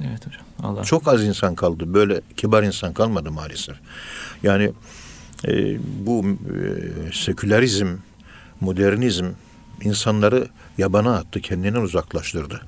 Evet 0.04 0.28
hocam. 0.28 0.46
Allah. 0.64 0.84
Çok 0.84 1.08
az 1.08 1.24
insan 1.24 1.56
kaldı. 1.56 1.94
Böyle 1.94 2.22
kibar 2.38 2.64
insan 2.64 2.94
kalmadı 2.94 3.32
maalesef. 3.32 3.76
Yani 4.44 4.72
e, 5.48 5.78
bu 6.06 6.26
e, 6.26 7.14
sekülerizm, 7.14 7.98
modernizm 8.62 9.26
insanları 9.82 10.48
yabana 10.78 11.16
attı, 11.16 11.42
kendinden 11.42 11.82
uzaklaştırdı. 11.82 12.62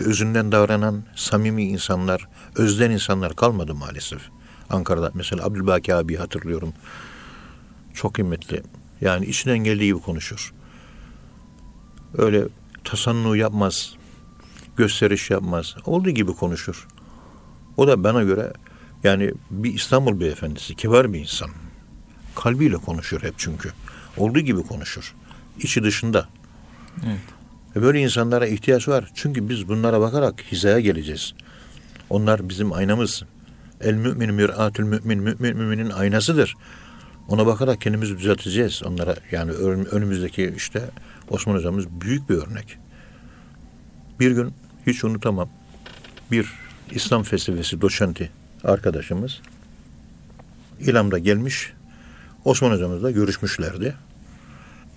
Özünden 0.00 0.52
davranan 0.52 1.02
samimi 1.16 1.64
insanlar, 1.64 2.28
özden 2.56 2.90
insanlar 2.90 3.36
kalmadı 3.36 3.74
maalesef. 3.74 4.20
Ankara'da 4.70 5.10
mesela 5.14 5.44
Abdülbaki 5.44 5.94
abi 5.94 6.16
hatırlıyorum. 6.16 6.72
Çok 7.94 8.14
kıymetli. 8.14 8.62
Yani 9.00 9.26
içinden 9.26 9.58
geldiği 9.58 9.86
gibi 9.86 10.00
konuşur. 10.00 10.52
Öyle 12.18 12.44
tasannu 12.90 13.36
yapmaz, 13.36 13.94
gösteriş 14.76 15.30
yapmaz. 15.30 15.76
Olduğu 15.86 16.10
gibi 16.10 16.32
konuşur. 16.32 16.86
O 17.76 17.88
da 17.88 18.04
bana 18.04 18.22
göre 18.22 18.52
yani 19.04 19.32
bir 19.50 19.74
İstanbul 19.74 20.20
beyefendisi, 20.20 20.74
kibar 20.76 21.12
bir 21.12 21.20
insan. 21.20 21.50
Kalbiyle 22.34 22.76
konuşur 22.76 23.22
hep 23.22 23.34
çünkü. 23.38 23.72
Olduğu 24.16 24.40
gibi 24.40 24.62
konuşur. 24.62 25.14
İçi 25.58 25.82
dışında. 25.82 26.28
Evet. 27.06 27.18
Ve 27.76 27.82
böyle 27.82 28.00
insanlara 28.00 28.46
ihtiyaç 28.46 28.88
var. 28.88 29.10
Çünkü 29.14 29.48
biz 29.48 29.68
bunlara 29.68 30.00
bakarak 30.00 30.42
hizaya 30.52 30.80
geleceğiz. 30.80 31.34
Onlar 32.10 32.48
bizim 32.48 32.72
aynamız. 32.72 33.22
El 33.80 33.94
mümin 33.94 34.34
mir'atül 34.34 34.84
mümin, 34.84 35.18
mümin 35.18 35.56
müminin 35.56 35.90
aynasıdır. 35.90 36.54
Ona 37.28 37.46
bakarak 37.46 37.80
kendimizi 37.80 38.18
düzelteceğiz. 38.18 38.82
Onlara 38.84 39.16
yani 39.32 39.50
ön- 39.52 39.84
önümüzdeki 39.84 40.54
işte 40.56 40.90
Osman 41.30 41.54
hocamız 41.54 41.86
büyük 42.00 42.30
bir 42.30 42.34
örnek. 42.34 42.78
Bir 44.20 44.30
gün 44.30 44.54
hiç 44.86 45.04
unutamam. 45.04 45.48
Bir 46.30 46.52
İslam 46.90 47.22
felsefesi 47.22 47.80
doçenti 47.80 48.30
arkadaşımız 48.64 49.40
İlam'da 50.80 51.18
gelmiş. 51.18 51.72
Osman 52.44 52.70
hocamızla 52.70 53.10
görüşmüşlerdi. 53.10 53.94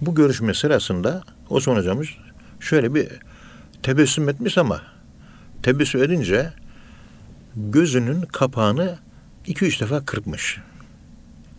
Bu 0.01 0.15
görüşme 0.15 0.53
sırasında 0.53 1.23
Osman 1.49 1.75
hocamız 1.75 2.07
şöyle 2.59 2.95
bir 2.95 3.07
tebessüm 3.83 4.29
etmiş 4.29 4.57
ama 4.57 4.81
tebessüm 5.63 6.03
edince 6.03 6.53
gözünün 7.55 8.21
kapağını 8.21 8.97
iki 9.45 9.65
üç 9.65 9.81
defa 9.81 10.05
kırpmış. 10.05 10.59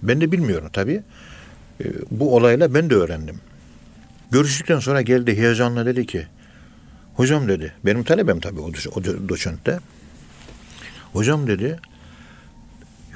Ben 0.02 0.20
de 0.20 0.32
bilmiyorum 0.32 0.68
tabii. 0.72 1.02
Ee, 1.80 1.84
Bu 2.10 2.36
olayla 2.36 2.74
ben 2.74 2.90
de 2.90 2.94
öğrendim. 2.94 3.40
Görüştükten 4.32 4.78
sonra 4.78 5.02
geldi 5.02 5.36
heyecanla 5.36 5.86
dedi 5.86 6.06
ki 6.06 6.26
hocam 7.14 7.48
dedi 7.48 7.72
benim 7.84 8.04
talebem 8.04 8.40
tabii 8.40 8.60
o, 8.60 8.68
do- 8.68 8.88
o 8.88 9.00
do- 9.00 9.28
doçentte. 9.28 9.78
Hocam 11.12 11.46
dedi 11.46 11.78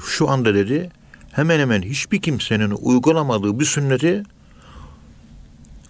şu 0.07 0.29
anda 0.29 0.55
dedi 0.55 0.91
hemen 1.33 1.61
hemen 1.61 1.83
hiçbir 1.83 2.23
kimsenin 2.23 2.71
uygulamadığı 2.71 3.61
bir 3.61 3.65
sünneti 3.65 4.23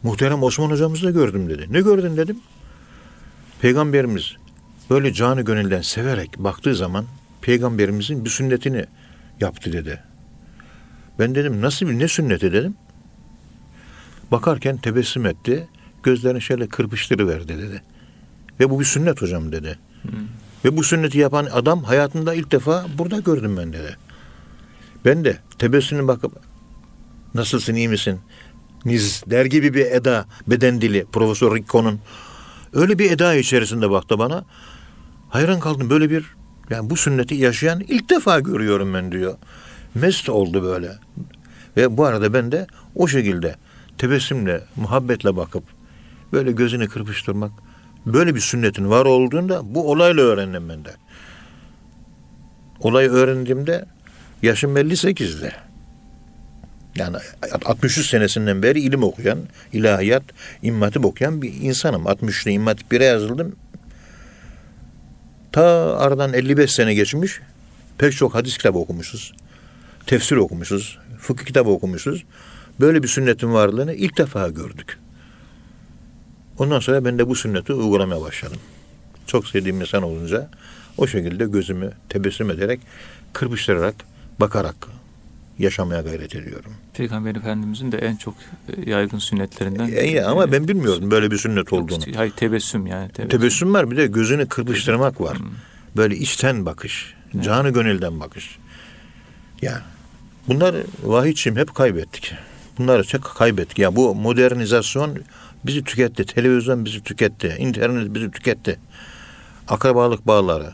muhterem 0.02 0.42
Osman 0.42 0.70
hocamızda 0.70 1.10
gördüm 1.10 1.50
dedi. 1.50 1.66
Ne 1.70 1.80
gördün 1.80 2.16
dedim. 2.16 2.38
Peygamberimiz 3.60 4.36
böyle 4.90 5.12
canı 5.12 5.42
gönülden 5.42 5.82
severek 5.82 6.38
baktığı 6.38 6.74
zaman 6.74 7.04
peygamberimizin 7.42 8.24
bir 8.24 8.30
sünnetini 8.30 8.84
yaptı 9.40 9.72
dedi. 9.72 10.02
Ben 11.18 11.34
dedim 11.34 11.60
nasıl 11.60 11.86
bir 11.86 11.98
ne 11.98 12.08
sünneti 12.08 12.52
dedim. 12.52 12.74
Bakarken 14.30 14.76
tebessüm 14.76 15.26
etti. 15.26 15.68
gözlerini 16.02 16.42
şöyle 16.42 16.66
kırpıştırıverdi 16.68 17.48
dedi. 17.48 17.82
Ve 18.60 18.70
bu 18.70 18.80
bir 18.80 18.84
sünnet 18.84 19.22
hocam 19.22 19.52
dedi. 19.52 19.78
Hı. 20.02 20.08
Ve 20.64 20.76
bu 20.76 20.82
sünneti 20.82 21.18
yapan 21.18 21.48
adam 21.52 21.84
hayatında 21.84 22.34
ilk 22.34 22.52
defa 22.52 22.86
burada 22.98 23.20
gördüm 23.20 23.56
ben 23.56 23.72
dedi. 23.72 23.96
Ben 25.04 25.24
de 25.24 25.38
tebessümüne 25.58 26.08
bakıp 26.08 26.32
nasılsın 27.34 27.74
iyi 27.74 27.88
misin? 27.88 28.20
Niz 28.84 29.22
der 29.26 29.44
gibi 29.44 29.74
bir 29.74 29.86
eda 29.86 30.26
beden 30.46 30.80
dili 30.80 31.06
Profesör 31.12 31.56
Ricco'nun 31.56 32.00
öyle 32.72 32.98
bir 32.98 33.10
eda 33.10 33.34
içerisinde 33.34 33.90
baktı 33.90 34.18
bana. 34.18 34.44
Hayran 35.28 35.60
kaldım 35.60 35.90
böyle 35.90 36.10
bir 36.10 36.24
yani 36.70 36.90
bu 36.90 36.96
sünneti 36.96 37.34
yaşayan 37.34 37.80
ilk 37.80 38.10
defa 38.10 38.40
görüyorum 38.40 38.94
ben 38.94 39.12
diyor. 39.12 39.34
Mest 39.94 40.28
oldu 40.28 40.62
böyle. 40.62 40.92
Ve 41.76 41.96
bu 41.96 42.04
arada 42.04 42.34
ben 42.34 42.52
de 42.52 42.66
o 42.94 43.08
şekilde 43.08 43.56
tebessümle, 43.98 44.62
muhabbetle 44.76 45.36
bakıp 45.36 45.64
böyle 46.32 46.52
gözünü 46.52 46.88
kırpıştırmak 46.88 47.52
böyle 48.06 48.34
bir 48.34 48.40
sünnetin 48.40 48.90
var 48.90 49.04
olduğunda 49.04 49.74
bu 49.74 49.90
olayla 49.90 50.22
öğrendim 50.22 50.68
ben 50.68 50.84
de. 50.84 50.94
Olayı 52.80 53.10
öğrendiğimde 53.10 53.84
yaşım 54.42 54.76
58'di. 54.76 55.52
Yani 56.96 57.16
63 57.64 58.06
senesinden 58.10 58.62
beri 58.62 58.80
ilim 58.80 59.02
okuyan, 59.02 59.38
ilahiyat, 59.72 60.22
immatip 60.62 61.04
okuyan 61.04 61.42
bir 61.42 61.54
insanım. 61.54 62.02
60'lı 62.04 62.50
immatip 62.50 62.92
1'e 62.92 63.04
yazıldım. 63.04 63.56
Ta 65.52 65.62
aradan 65.98 66.32
55 66.32 66.72
sene 66.72 66.94
geçmiş. 66.94 67.40
Pek 67.98 68.12
çok 68.12 68.34
hadis 68.34 68.56
kitabı 68.56 68.78
okumuşuz. 68.78 69.32
Tefsir 70.06 70.36
okumuşuz. 70.36 70.98
Fıkıh 71.18 71.44
kitabı 71.44 71.70
okumuşuz. 71.70 72.24
Böyle 72.80 73.02
bir 73.02 73.08
sünnetin 73.08 73.52
varlığını 73.52 73.94
ilk 73.94 74.18
defa 74.18 74.48
gördük. 74.48 74.98
Ondan 76.58 76.80
sonra 76.80 77.04
ben 77.04 77.18
de 77.18 77.28
bu 77.28 77.34
sünneti 77.34 77.72
uygulamaya 77.72 78.20
başladım. 78.20 78.58
Çok 79.26 79.48
sevdiğim 79.48 79.80
insan 79.80 80.02
olunca 80.02 80.50
o 80.98 81.06
şekilde 81.06 81.44
gözümü 81.44 81.92
tebessüm 82.08 82.50
ederek, 82.50 82.80
kırpıştırarak, 83.32 83.94
bakarak 84.40 84.76
yaşamaya 85.58 86.00
gayret 86.00 86.34
ediyorum. 86.34 86.72
Peygamber 86.94 87.34
Efendimizin 87.34 87.92
de 87.92 87.98
en 87.98 88.16
çok 88.16 88.34
e, 88.76 88.90
yaygın 88.90 89.18
sünnetlerinden. 89.18 89.88
E, 89.88 90.04
iyi 90.04 90.24
ama 90.24 90.52
ben 90.52 90.68
bilmiyordum 90.68 91.10
böyle 91.10 91.30
bir 91.30 91.38
sünnet 91.38 91.72
olduğunu. 91.72 92.02
Hayır 92.16 92.32
tebessüm 92.32 92.86
yani. 92.86 93.08
Tebessüm. 93.08 93.38
Tebessüm 93.38 93.74
var 93.74 93.90
bir 93.90 93.96
de 93.96 94.06
gözünü 94.06 94.48
kırpıştırmak 94.48 95.20
var. 95.20 95.38
Hmm. 95.38 95.46
Böyle 95.96 96.16
içten 96.16 96.66
bakış, 96.66 97.14
canı 97.40 97.70
gönülden 97.70 98.20
bakış. 98.20 98.58
Ya 99.62 99.82
bunlar 100.48 100.76
vahiyçim 101.02 101.56
hep 101.56 101.74
kaybettik. 101.74 102.34
Bunları 102.78 103.04
çok 103.04 103.24
kaybettik. 103.24 103.78
Ya 103.78 103.96
bu 103.96 104.14
modernizasyon 104.14 105.18
bizi 105.66 105.84
tüketti. 105.84 106.26
Televizyon 106.26 106.84
bizi 106.84 107.02
tüketti. 107.02 107.56
internet 107.58 108.14
bizi 108.14 108.30
tüketti. 108.30 108.78
Akrabalık 109.68 110.26
bağları 110.26 110.72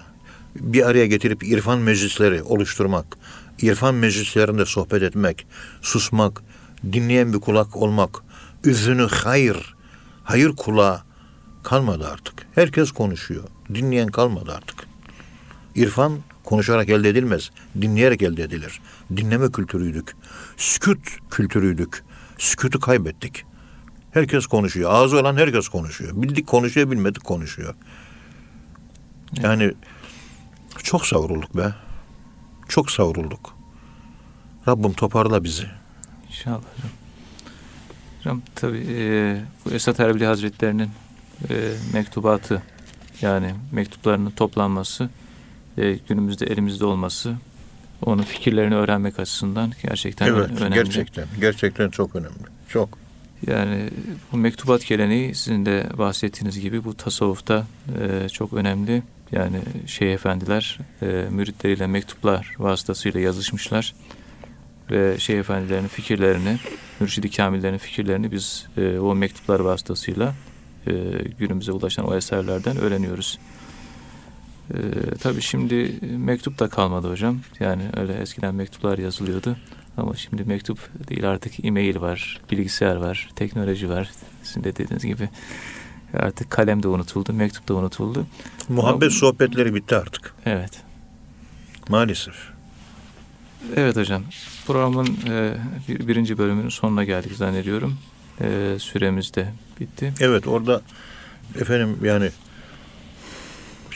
bir 0.57 0.87
araya 0.87 1.07
getirip 1.07 1.43
irfan 1.43 1.79
meclisleri 1.79 2.43
oluşturmak, 2.43 3.07
irfan 3.63 3.95
meclislerinde 3.95 4.67
sohbet 4.67 5.03
etmek, 5.03 5.47
susmak, 5.83 6.43
dinleyen 6.93 7.33
bir 7.33 7.41
kulak 7.41 7.77
olmak, 7.77 8.11
üzünü 8.65 9.07
hayır, 9.07 9.75
hayır 10.25 10.57
kulağı 10.57 11.01
kalmadı 11.63 12.09
artık. 12.13 12.47
Herkes 12.55 12.93
konuşuyor. 12.93 13.45
Dinleyen 13.75 14.09
kalmadı 14.09 14.53
artık. 14.57 14.77
İrfan 15.75 16.19
konuşarak 16.45 16.89
elde 16.89 17.09
edilmez. 17.09 17.51
Dinleyerek 17.81 18.23
elde 18.23 18.43
edilir. 18.43 18.81
Dinleme 19.17 19.53
kültürüydük. 19.53 20.17
Sükut 20.57 20.99
kültürüydük. 21.31 22.05
Sükutu 22.39 22.81
kaybettik. 22.81 23.45
Herkes 24.11 24.47
konuşuyor. 24.47 24.91
Ağzı 24.93 25.21
olan 25.21 25.37
herkes 25.37 25.69
konuşuyor. 25.69 26.23
Bildik 26.23 26.47
konuşuyor, 26.47 26.91
bilmedik 26.91 27.25
konuşuyor. 27.25 27.75
Yani 29.43 29.73
çok 30.83 31.07
savrulduk 31.07 31.57
be. 31.57 31.75
Çok 32.69 32.91
savrulduk. 32.91 33.55
Rabbim 34.69 34.93
toparla 34.93 35.45
bizi. 35.45 35.67
İnşallah 36.29 36.57
hocam. 36.57 36.91
Hocam 38.19 38.43
tabii 38.55 38.87
e, 38.89 39.41
bu 39.65 39.71
Esat 39.71 40.01
Erbili 40.01 40.27
Hazretleri'nin 40.27 40.91
e, 41.51 41.73
mektubatı 41.93 42.63
yani 43.21 43.55
mektuplarının 43.73 44.31
toplanması 44.31 45.11
e, 45.79 45.99
günümüzde 46.09 46.47
elimizde 46.47 46.85
olması 46.85 47.35
onun 48.07 48.23
fikirlerini 48.23 48.75
öğrenmek 48.75 49.19
açısından 49.19 49.73
gerçekten 49.83 50.27
evet, 50.27 50.51
önemli. 50.61 50.75
gerçekten. 50.75 51.27
Gerçekten 51.41 51.91
çok 51.91 52.17
önemli. 52.17 52.45
Çok. 52.69 52.99
Yani 53.47 53.91
bu 54.33 54.37
mektubat 54.37 54.87
geleneği 54.87 55.35
sizin 55.35 55.67
de 55.67 55.87
bahsettiğiniz 55.99 56.61
gibi 56.61 56.85
bu 56.85 56.95
tasavvufta 56.95 57.67
e, 58.01 58.29
çok 58.29 58.53
önemli. 58.53 59.03
Yani 59.33 59.57
şeyh 59.87 60.15
efendiler 60.15 60.79
e, 61.03 61.27
müritleriyle 61.31 61.87
mektuplar 61.87 62.55
vasıtasıyla 62.59 63.21
yazışmışlar 63.21 63.95
ve 64.91 65.19
şeyh 65.19 65.39
efendilerin 65.39 65.89
fikirlerini, 65.89 66.59
mürşidi 67.01 67.31
kamillerin 67.31 67.79
fikirlerini 67.79 68.33
biz 68.33 68.67
e, 68.77 68.99
o 68.99 69.15
mektuplar 69.15 69.61
vasıtasıyla 69.61 70.35
e, 70.87 70.93
günümüze 71.39 71.73
ulaşan 71.73 72.09
o 72.09 72.17
eserlerden 72.17 72.77
öğreniyoruz. 72.77 73.39
E, 74.75 74.81
tabii 75.21 75.43
şimdi 75.43 75.99
mektup 76.03 76.59
da 76.59 76.69
kalmadı 76.69 77.11
hocam. 77.11 77.41
Yani 77.61 77.83
öyle 77.97 78.13
eskiden 78.15 78.55
mektuplar 78.55 78.99
yazılıyordu. 78.99 79.57
Ama 79.97 80.17
şimdi 80.17 80.45
mektup 80.45 80.79
değil 81.09 81.31
artık 81.31 81.65
e-mail 81.65 82.01
var, 82.01 82.41
bilgisayar 82.51 82.97
var, 82.97 83.31
teknoloji 83.37 83.89
var. 83.89 84.11
Sizin 84.43 84.65
de 84.65 84.77
dediğiniz 84.77 85.05
gibi 85.05 85.29
artık 86.19 86.51
kalem 86.51 86.83
de 86.83 86.89
unutuldu, 86.89 87.33
mektup 87.33 87.69
da 87.69 87.75
unutuldu. 87.75 88.27
Muhabbet 88.69 89.11
Ama- 89.11 89.19
sohbetleri 89.19 89.75
bitti 89.75 89.97
artık. 89.97 90.35
Evet. 90.47 90.81
Maalesef. 91.89 92.35
Evet 93.77 93.97
hocam. 93.97 94.23
Programın 94.67 95.07
e, 95.29 95.55
bir, 95.89 96.09
birinci 96.09 96.39
bölümünün 96.39 96.69
sonuna 96.69 97.05
geldik 97.05 97.33
zannediyorum. 97.33 97.99
E, 98.41 98.77
süremiz 98.79 99.35
de 99.35 99.49
bitti. 99.81 100.13
Evet 100.21 100.47
orada 100.47 100.83
efendim 101.61 101.99
yani 102.03 102.31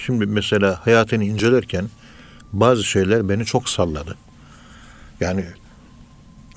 şimdi 0.07 0.27
mesela 0.27 0.87
hayatını 0.87 1.25
incelerken 1.25 1.88
bazı 2.53 2.85
şeyler 2.85 3.29
beni 3.29 3.45
çok 3.45 3.69
salladı. 3.69 4.16
Yani 5.21 5.45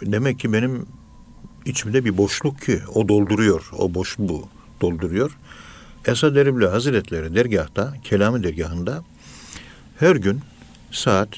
demek 0.01 0.39
ki 0.39 0.53
benim 0.53 0.85
içimde 1.65 2.05
bir 2.05 2.17
boşluk 2.17 2.61
ki 2.61 2.81
o 2.95 3.07
dolduruyor. 3.07 3.69
O 3.77 3.93
boşluğu 3.93 4.47
dolduruyor. 4.81 5.37
Esad 6.05 6.35
Erbil 6.35 6.65
Hazretleri 6.65 7.35
dergahta, 7.35 7.93
Kelami 8.03 8.43
dergahında 8.43 9.03
her 9.99 10.15
gün 10.15 10.41
saat 10.91 11.29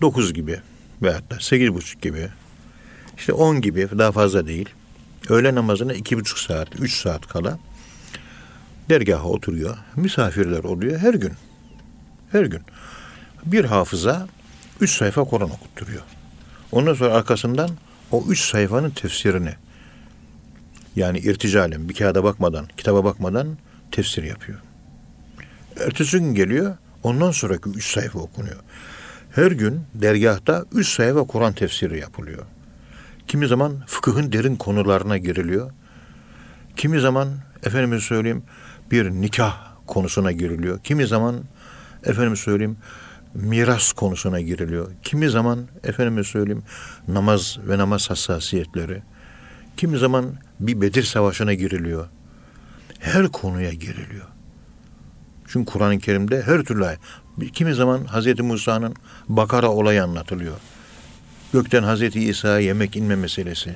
9 0.00 0.32
gibi 0.32 0.60
veyahut 1.02 1.30
da 1.30 1.34
8.30 1.34 2.00
gibi 2.00 2.28
işte 3.18 3.32
10 3.32 3.60
gibi 3.60 3.88
daha 3.98 4.12
fazla 4.12 4.46
değil. 4.46 4.68
Öğle 5.28 5.54
namazına 5.54 5.92
iki 5.92 6.18
buçuk 6.18 6.38
saat, 6.38 6.80
üç 6.80 7.00
saat 7.00 7.26
kala 7.26 7.58
dergaha 8.88 9.28
oturuyor. 9.28 9.76
Misafirler 9.96 10.64
oluyor 10.64 10.98
her 10.98 11.14
gün. 11.14 11.32
Her 12.32 12.44
gün. 12.44 12.62
Bir 13.44 13.64
hafıza 13.64 14.28
üç 14.80 14.90
sayfa 14.90 15.24
Kur'an 15.24 15.50
okutturuyor. 15.50 16.02
Ondan 16.72 16.94
sonra 16.94 17.14
arkasından 17.14 17.70
o 18.10 18.24
üç 18.28 18.40
sayfanın 18.40 18.90
tefsirini 18.90 19.54
yani 20.96 21.18
irticalen 21.18 21.88
bir 21.88 21.94
kağıda 21.94 22.24
bakmadan, 22.24 22.66
kitaba 22.76 23.04
bakmadan 23.04 23.58
tefsir 23.92 24.22
yapıyor. 24.22 24.58
Ertesi 25.86 26.18
gün 26.18 26.34
geliyor, 26.34 26.76
ondan 27.02 27.30
sonraki 27.30 27.70
üç 27.70 27.92
sayfa 27.92 28.18
okunuyor. 28.18 28.60
Her 29.30 29.52
gün 29.52 29.80
dergahta 29.94 30.64
üç 30.72 30.88
sayfa 30.88 31.26
Kur'an 31.26 31.52
tefsiri 31.52 32.00
yapılıyor. 32.00 32.46
Kimi 33.28 33.48
zaman 33.48 33.82
fıkıhın 33.86 34.32
derin 34.32 34.56
konularına 34.56 35.18
giriliyor. 35.18 35.70
Kimi 36.76 37.00
zaman 37.00 37.28
efendime 37.62 38.00
söyleyeyim 38.00 38.42
bir 38.90 39.10
nikah 39.10 39.68
konusuna 39.86 40.32
giriliyor. 40.32 40.80
Kimi 40.84 41.06
zaman 41.06 41.44
efendime 42.08 42.36
söyleyeyim 42.36 42.76
miras 43.34 43.92
konusuna 43.92 44.40
giriliyor. 44.40 44.90
Kimi 45.02 45.30
zaman 45.30 45.68
efendime 45.84 46.24
söyleyeyim 46.24 46.62
namaz 47.08 47.58
ve 47.68 47.78
namaz 47.78 48.10
hassasiyetleri. 48.10 49.02
Kimi 49.76 49.98
zaman 49.98 50.34
bir 50.60 50.80
Bedir 50.80 51.02
Savaşı'na 51.02 51.54
giriliyor. 51.54 52.08
Her 52.98 53.28
konuya 53.28 53.72
giriliyor. 53.72 54.26
Çünkü 55.46 55.72
Kur'an-ı 55.72 55.98
Kerim'de 55.98 56.42
her 56.42 56.62
türlü 56.62 56.84
ay- 56.86 56.96
kimi 57.52 57.74
zaman 57.74 58.04
Hazreti 58.04 58.42
Musa'nın 58.42 58.94
Bakara 59.28 59.68
olayı 59.70 60.04
anlatılıyor. 60.04 60.56
Gökten 61.52 61.82
Hazreti 61.82 62.20
İsa'ya 62.24 62.58
yemek 62.58 62.96
inme 62.96 63.16
meselesi. 63.16 63.74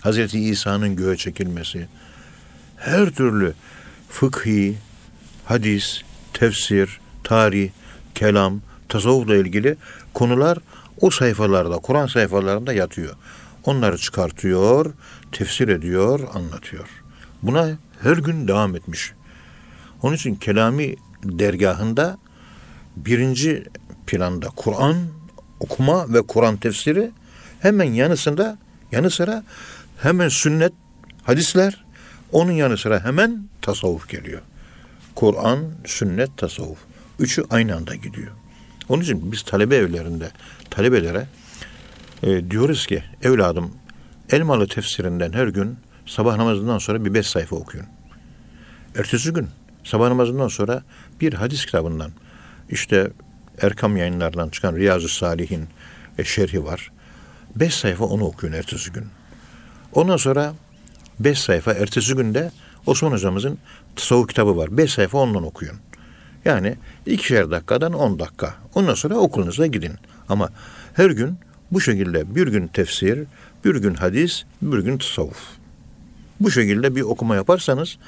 Hazreti 0.00 0.40
İsa'nın 0.40 0.96
göğe 0.96 1.16
çekilmesi. 1.16 1.88
Her 2.76 3.10
türlü 3.10 3.54
fıkhi, 4.08 4.76
hadis, 5.44 6.02
tefsir, 6.32 7.00
tarih, 7.24 7.70
kelam, 8.14 8.60
tasavvufla 8.88 9.36
ilgili 9.36 9.76
konular 10.14 10.58
o 11.00 11.10
sayfalarda, 11.10 11.78
Kur'an 11.78 12.06
sayfalarında 12.06 12.72
yatıyor. 12.72 13.14
Onları 13.64 13.98
çıkartıyor, 13.98 14.92
tefsir 15.32 15.68
ediyor, 15.68 16.20
anlatıyor. 16.34 16.88
Buna 17.42 17.68
her 18.02 18.16
gün 18.16 18.48
devam 18.48 18.76
etmiş. 18.76 19.12
Onun 20.02 20.14
için 20.14 20.34
kelami 20.34 20.96
dergahında 21.24 22.18
birinci 22.96 23.64
planda 24.06 24.48
Kur'an 24.56 24.96
okuma 25.60 26.14
ve 26.14 26.22
Kur'an 26.22 26.56
tefsiri 26.56 27.10
hemen 27.60 27.92
yanısında 27.92 28.58
yanı 28.92 29.10
sıra 29.10 29.44
hemen 30.02 30.28
sünnet 30.28 30.72
hadisler 31.22 31.84
onun 32.32 32.52
yanı 32.52 32.78
sıra 32.78 33.04
hemen 33.04 33.48
tasavvuf 33.62 34.08
geliyor. 34.08 34.40
Kur'an, 35.14 35.58
sünnet, 35.84 36.36
tasavvuf. 36.36 36.78
Üçü 37.18 37.44
aynı 37.50 37.76
anda 37.76 37.94
gidiyor. 37.94 38.32
Onun 38.88 39.02
için 39.02 39.32
biz 39.32 39.42
talebe 39.42 39.76
evlerinde 39.76 40.30
talebelere 40.70 41.26
e, 42.22 42.50
diyoruz 42.50 42.86
ki 42.86 43.04
evladım 43.22 43.70
Elmalı 44.30 44.68
tefsirinden 44.68 45.32
her 45.32 45.46
gün 45.46 45.76
sabah 46.06 46.36
namazından 46.36 46.78
sonra 46.78 47.04
bir 47.04 47.14
beş 47.14 47.26
sayfa 47.26 47.56
okuyun. 47.56 47.86
Ertesi 48.98 49.32
gün 49.32 49.48
sabah 49.84 50.08
namazından 50.08 50.48
sonra 50.48 50.82
bir 51.20 51.32
hadis 51.32 51.66
kitabından 51.66 52.10
işte 52.70 53.10
Erkam 53.62 53.96
yayınlarından 53.96 54.48
çıkan 54.48 54.76
Riyazu 54.76 55.08
Salih'in 55.08 55.68
e, 56.18 56.24
şerhi 56.24 56.64
var. 56.64 56.92
Beş 57.56 57.74
sayfa 57.74 58.04
onu 58.04 58.24
okuyun 58.24 58.52
ertesi 58.52 58.92
gün. 58.92 59.06
Ondan 59.92 60.16
sonra 60.16 60.54
beş 61.20 61.38
sayfa 61.38 61.72
ertesi 61.72 62.14
günde 62.14 62.50
Osman 62.86 63.12
hocamızın 63.12 63.58
tasavvuf 63.96 64.28
kitabı 64.28 64.56
var. 64.56 64.76
Beş 64.76 64.92
sayfa 64.92 65.18
ondan 65.18 65.42
okuyun. 65.42 65.76
Yani 66.44 66.74
ikişer 67.06 67.50
dakikadan 67.50 67.92
on 67.92 68.18
dakika. 68.18 68.54
Ondan 68.74 68.94
sonra 68.94 69.14
okulunuza 69.14 69.66
gidin. 69.66 69.92
Ama 70.28 70.48
her 70.94 71.10
gün 71.10 71.38
bu 71.70 71.80
şekilde 71.80 72.34
bir 72.34 72.46
gün 72.46 72.66
tefsir, 72.66 73.18
bir 73.64 73.76
gün 73.76 73.94
hadis, 73.94 74.44
bir 74.62 74.78
gün 74.78 74.98
tasavvuf. 74.98 75.42
Bu 76.40 76.50
şekilde 76.50 76.96
bir 76.96 77.02
okuma 77.02 77.34
yaparsanız 77.36 77.98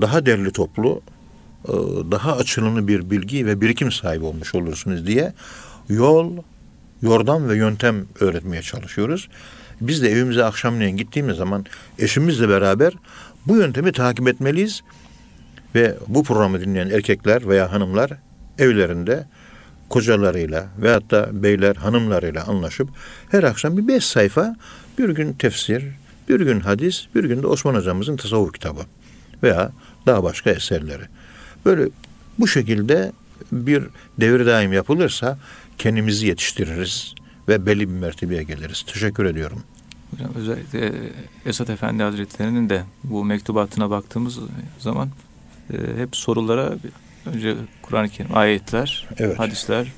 daha 0.00 0.26
derli 0.26 0.52
toplu, 0.52 1.02
e, 1.68 1.72
daha 2.10 2.36
açılımlı 2.36 2.88
bir 2.88 3.10
bilgi 3.10 3.46
ve 3.46 3.60
birikim 3.60 3.92
sahibi 3.92 4.24
olmuş 4.24 4.54
olursunuz 4.54 5.06
diye 5.06 5.32
yol, 5.88 6.36
yordam 7.02 7.48
ve 7.48 7.56
yöntem 7.56 8.06
öğretmeye 8.20 8.62
çalışıyoruz. 8.62 9.28
Biz 9.80 10.02
de 10.02 10.10
evimize 10.10 10.44
akşamleyin 10.44 10.96
gittiğimiz 10.96 11.36
zaman 11.36 11.66
eşimizle 11.98 12.48
beraber 12.48 12.92
bu 13.46 13.56
yöntemi 13.56 13.92
takip 13.92 14.28
etmeliyiz 14.28 14.82
ve 15.74 15.96
bu 16.08 16.22
programı 16.22 16.60
dinleyen 16.60 16.90
erkekler 16.90 17.48
veya 17.48 17.72
hanımlar 17.72 18.10
evlerinde 18.58 19.26
kocalarıyla 19.88 20.66
veyahut 20.78 21.10
da 21.10 21.42
beyler 21.42 21.76
hanımlarıyla 21.76 22.46
anlaşıp 22.46 22.88
her 23.30 23.42
akşam 23.42 23.76
bir 23.76 23.88
beş 23.88 24.04
sayfa 24.04 24.56
bir 24.98 25.08
gün 25.08 25.32
tefsir, 25.32 25.84
bir 26.28 26.40
gün 26.40 26.60
hadis, 26.60 27.06
bir 27.14 27.24
gün 27.24 27.42
de 27.42 27.46
Osman 27.46 27.74
hocamızın 27.74 28.16
tasavvuf 28.16 28.52
kitabı 28.52 28.80
veya 29.42 29.72
daha 30.06 30.22
başka 30.22 30.50
eserleri. 30.50 31.02
Böyle 31.64 31.88
bu 32.38 32.48
şekilde 32.48 33.12
bir 33.52 33.84
devir 34.20 34.46
daim 34.46 34.72
yapılırsa 34.72 35.38
kendimizi 35.78 36.26
yetiştiririz 36.26 37.14
ve 37.48 37.66
belli 37.66 37.88
bir 37.88 37.94
mertebeye 37.94 38.42
geliriz. 38.42 38.84
Teşekkür 38.86 39.24
ediyorum. 39.24 39.62
Hocam 40.10 40.30
özellikle 40.36 40.92
Esat 41.46 41.70
Efendi 41.70 42.02
Hazretleri'nin 42.02 42.70
de 42.70 42.82
bu 43.04 43.24
mektubatına 43.24 43.90
baktığımız 43.90 44.38
zaman 44.78 45.08
hep 45.96 46.16
sorulara 46.16 46.72
önce 47.26 47.56
Kur'an-ı 47.82 48.08
Kerim 48.08 48.36
ayetler, 48.36 49.08
evet. 49.18 49.38
hadisler 49.38 49.92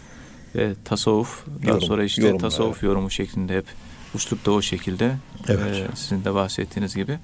ve 0.54 0.74
tasavvuf 0.84 1.44
daha 1.46 1.70
Yorum, 1.70 1.82
sonra 1.82 2.04
işte 2.04 2.22
yorumlar, 2.22 2.40
tasavvuf 2.40 2.74
evet. 2.74 2.82
yorumu 2.82 3.10
şeklinde 3.10 3.56
hep 3.56 3.66
uslup 4.14 4.46
da 4.46 4.52
o 4.52 4.62
şekilde 4.62 5.16
evet. 5.48 5.90
e, 5.92 5.96
sizin 5.96 6.24
de 6.24 6.34
bahsettiğiniz 6.34 6.94
gibi. 6.94 7.18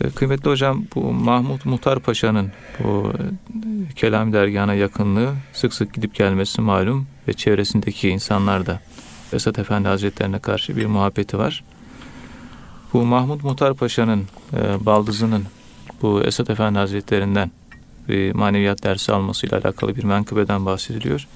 E, 0.00 0.10
kıymetli 0.10 0.50
hocam 0.50 0.84
bu 0.94 1.12
Mahmut 1.12 1.64
Muhtar 1.64 2.00
Paşa'nın 2.00 2.52
bu 2.84 3.12
e, 3.12 3.94
Kelam 3.94 4.32
dergahına 4.32 4.74
yakınlığı 4.74 5.34
sık 5.52 5.74
sık 5.74 5.94
gidip 5.94 6.14
gelmesi 6.14 6.60
malum 6.60 7.06
ve 7.28 7.32
çevresindeki 7.32 8.08
insanlar 8.08 8.66
da 8.66 8.80
Esat 9.32 9.58
Efendi 9.58 9.88
Hazretlerine 9.88 10.38
karşı 10.38 10.76
bir 10.76 10.86
muhabbeti 10.86 11.38
var. 11.38 11.64
Bu 12.92 13.04
Mahmut 13.04 13.44
Muhtar 13.44 13.74
Paşa'nın 13.74 14.26
e, 14.56 14.86
baldızının 14.86 15.44
bu 16.04 16.22
Esat 16.22 16.50
Efendi 16.50 16.78
Hazretlerinden 16.78 17.50
bir 18.08 18.32
maneviyat 18.32 18.82
dersi 18.82 19.12
almasıyla 19.12 19.58
alakalı 19.58 19.96
bir 19.96 20.04
menkıbeden 20.04 20.66
bahsediliyor. 20.66 21.26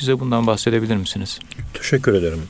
Bize 0.00 0.20
bundan 0.20 0.46
bahsedebilir 0.46 0.96
misiniz? 0.96 1.38
Teşekkür 1.74 2.14
ederim. 2.14 2.42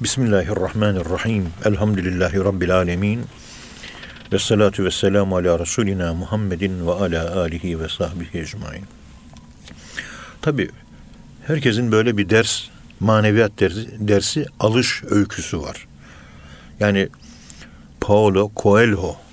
Bismillahirrahmanirrahim. 0.00 1.48
Elhamdülillahi 1.64 2.38
Rabbil 2.38 2.76
alemin. 2.76 3.24
Ve 4.32 4.38
salatu 4.38 4.84
ve 4.84 4.90
selamu 4.90 5.36
ala 5.36 5.58
Resulina 5.58 6.14
Muhammedin 6.14 6.86
ve 6.86 6.92
ala 6.92 7.40
alihi 7.40 7.80
ve 7.80 7.88
sahbihi 7.88 8.38
ecmain. 8.38 8.84
Tabi 10.42 10.70
herkesin 11.46 11.92
böyle 11.92 12.16
bir 12.16 12.30
ders, 12.30 12.62
maneviyat 13.00 13.60
dersi, 13.60 14.08
dersi 14.08 14.46
alış 14.60 15.02
öyküsü 15.10 15.60
var. 15.60 15.86
Yani 16.80 17.08
Paulo 18.00 18.50
Coelho, 18.56 19.23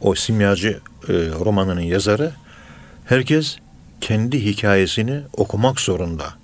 o 0.00 0.14
simyacı 0.14 0.80
e, 1.08 1.12
romanının 1.12 1.80
yazarı, 1.80 2.32
herkes 3.04 3.58
kendi 4.00 4.44
hikayesini 4.44 5.20
okumak 5.32 5.80
zorunda. 5.80 6.34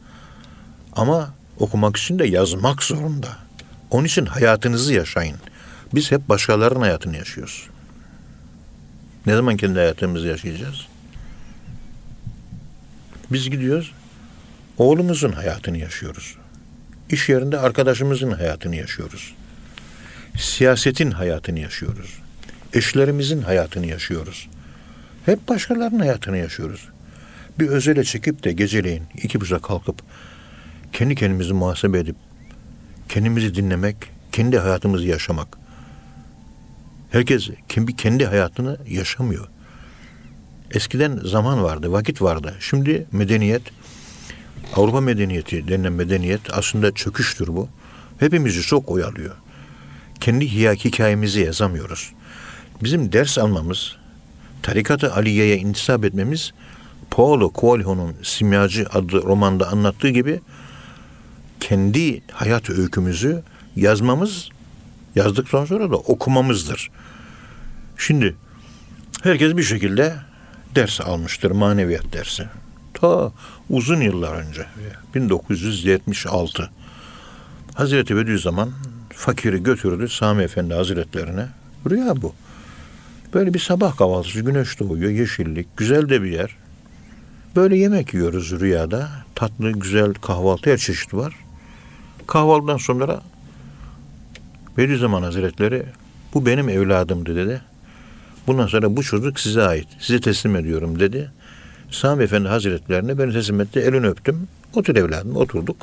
Ama 0.92 1.34
okumak 1.58 1.96
için 1.96 2.18
de 2.18 2.26
yazmak 2.26 2.82
zorunda. 2.82 3.28
Onun 3.90 4.04
için 4.04 4.26
hayatınızı 4.26 4.94
yaşayın. 4.94 5.36
Biz 5.94 6.12
hep 6.12 6.28
başkalarının 6.28 6.80
hayatını 6.80 7.16
yaşıyoruz. 7.16 7.66
Ne 9.26 9.34
zaman 9.34 9.56
kendi 9.56 9.78
hayatımızı 9.78 10.26
yaşayacağız? 10.26 10.86
Biz 13.32 13.50
gidiyoruz, 13.50 13.92
oğlumuzun 14.78 15.32
hayatını 15.32 15.78
yaşıyoruz. 15.78 16.36
İş 17.10 17.28
yerinde 17.28 17.58
arkadaşımızın 17.58 18.30
hayatını 18.30 18.76
yaşıyoruz. 18.76 19.34
Siyasetin 20.38 21.10
hayatını 21.10 21.60
yaşıyoruz. 21.60 22.23
Eşlerimizin 22.74 23.42
hayatını 23.42 23.86
yaşıyoruz. 23.86 24.48
Hep 25.26 25.48
başkalarının 25.48 25.98
hayatını 25.98 26.38
yaşıyoruz. 26.38 26.88
Bir 27.58 27.68
özele 27.68 28.04
çekip 28.04 28.44
de 28.44 28.52
geceleyin 28.52 29.02
iki 29.22 29.40
buza 29.40 29.58
kalkıp 29.58 29.96
kendi 30.92 31.14
kendimizi 31.14 31.52
muhasebe 31.52 31.98
edip 31.98 32.16
kendimizi 33.08 33.54
dinlemek, 33.54 33.96
kendi 34.32 34.58
hayatımızı 34.58 35.06
yaşamak. 35.06 35.58
Herkes 37.10 37.50
kendi 37.98 38.26
hayatını 38.26 38.78
yaşamıyor. 38.88 39.48
Eskiden 40.70 41.20
zaman 41.24 41.62
vardı, 41.62 41.92
vakit 41.92 42.22
vardı. 42.22 42.54
Şimdi 42.60 43.06
medeniyet, 43.12 43.62
Avrupa 44.76 45.00
medeniyeti 45.00 45.68
denilen 45.68 45.92
medeniyet 45.92 46.40
aslında 46.52 46.94
çöküştür 46.94 47.46
bu. 47.46 47.68
Hepimizi 48.18 48.62
çok 48.62 48.88
oyalıyor. 48.88 49.34
Kendi 50.20 50.48
hikayemizi 50.84 51.40
yazamıyoruz. 51.40 52.12
Bizim 52.82 53.12
ders 53.12 53.38
almamız, 53.38 53.96
Tarikat-ı 54.62 55.14
Aliye'ye 55.14 55.56
intisap 55.56 56.04
etmemiz 56.04 56.52
Paulo 57.10 57.52
Coelho'nun 57.54 58.16
Simyacı 58.22 58.86
adlı 58.92 59.22
romanda 59.22 59.68
anlattığı 59.68 60.08
gibi 60.08 60.40
kendi 61.60 62.22
hayat 62.32 62.70
öykümüzü 62.70 63.42
yazmamız, 63.76 64.48
yazdıktan 65.14 65.64
sonra 65.64 65.90
da 65.90 65.96
okumamızdır. 65.96 66.90
Şimdi 67.98 68.36
herkes 69.22 69.56
bir 69.56 69.62
şekilde 69.62 70.14
ders 70.74 71.00
almıştır, 71.00 71.50
maneviyat 71.50 72.12
dersi. 72.12 72.44
Ta 72.94 73.32
uzun 73.70 74.00
yıllar 74.00 74.34
önce, 74.34 74.66
1976. 75.14 76.70
Hazreti 77.74 78.16
Bediüzzaman 78.16 78.72
fakiri 79.14 79.62
götürdü 79.62 80.08
Sami 80.08 80.42
Efendi 80.42 80.74
Hazretlerine. 80.74 81.46
Rüya 81.90 82.22
bu. 82.22 82.34
Böyle 83.34 83.54
bir 83.54 83.58
sabah 83.58 83.96
kahvaltısı, 83.96 84.40
güneş 84.40 84.80
doğuyor, 84.80 85.10
yeşillik, 85.10 85.76
güzel 85.76 86.08
de 86.08 86.22
bir 86.22 86.30
yer. 86.30 86.56
Böyle 87.56 87.76
yemek 87.76 88.14
yiyoruz 88.14 88.60
rüyada. 88.60 89.08
Tatlı, 89.34 89.70
güzel 89.72 90.14
kahvaltı 90.14 90.70
her 90.70 90.76
çeşit 90.76 91.14
var. 91.14 91.34
Kahvaltıdan 92.26 92.76
sonra 92.76 93.22
Bediüzzaman 94.76 95.22
Hazretleri 95.22 95.82
bu 96.34 96.46
benim 96.46 96.68
evladımdı 96.68 97.36
dedi. 97.36 97.60
Bundan 98.46 98.66
sonra 98.66 98.96
bu 98.96 99.02
çocuk 99.02 99.40
size 99.40 99.62
ait. 99.62 99.88
Size 99.98 100.20
teslim 100.20 100.56
ediyorum 100.56 101.00
dedi. 101.00 101.30
Sami 101.90 102.24
Efendi 102.24 102.48
Hazretlerine 102.48 103.18
beni 103.18 103.32
teslim 103.32 103.60
etti. 103.60 103.80
Elini 103.80 104.06
öptüm. 104.06 104.48
Otur 104.74 104.96
evladım. 104.96 105.36
Oturduk. 105.36 105.76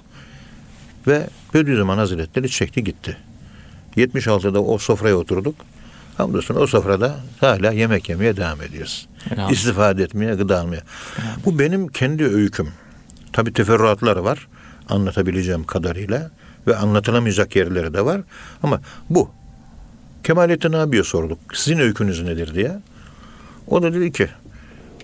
Ve 1.07 1.27
Bediüzzaman 1.53 1.97
Hazretleri 1.97 2.49
çekti 2.49 2.83
gitti. 2.83 3.17
76'da 3.97 4.63
o 4.63 4.77
sofraya 4.77 5.15
oturduk. 5.15 5.55
Hamdolsun 6.21 6.55
o 6.55 6.67
sofrada 6.67 7.15
hala 7.39 7.71
yemek 7.71 8.09
yemeye 8.09 8.37
devam 8.37 8.61
ediyoruz. 8.61 9.07
Elhamdülillah. 9.25 9.51
İstifade 9.51 10.03
etmeye, 10.03 10.35
gıda 10.35 10.59
almaya. 10.59 10.81
Bu 11.45 11.59
benim 11.59 11.87
kendi 11.87 12.23
öyküm. 12.23 12.69
Tabi 13.33 13.53
teferruatları 13.53 14.23
var. 14.23 14.47
Anlatabileceğim 14.89 15.63
kadarıyla. 15.63 16.31
Ve 16.67 16.75
anlatılamayacak 16.75 17.55
yerleri 17.55 17.93
de 17.93 18.05
var. 18.05 18.21
Ama 18.63 18.81
bu. 19.09 19.29
Kemalettin 20.23 20.73
abiye 20.73 21.03
sorduk. 21.03 21.39
Sizin 21.53 21.79
öykünüz 21.79 22.21
nedir 22.23 22.55
diye. 22.55 22.79
O 23.67 23.83
da 23.83 23.93
dedi 23.93 24.11
ki 24.11 24.29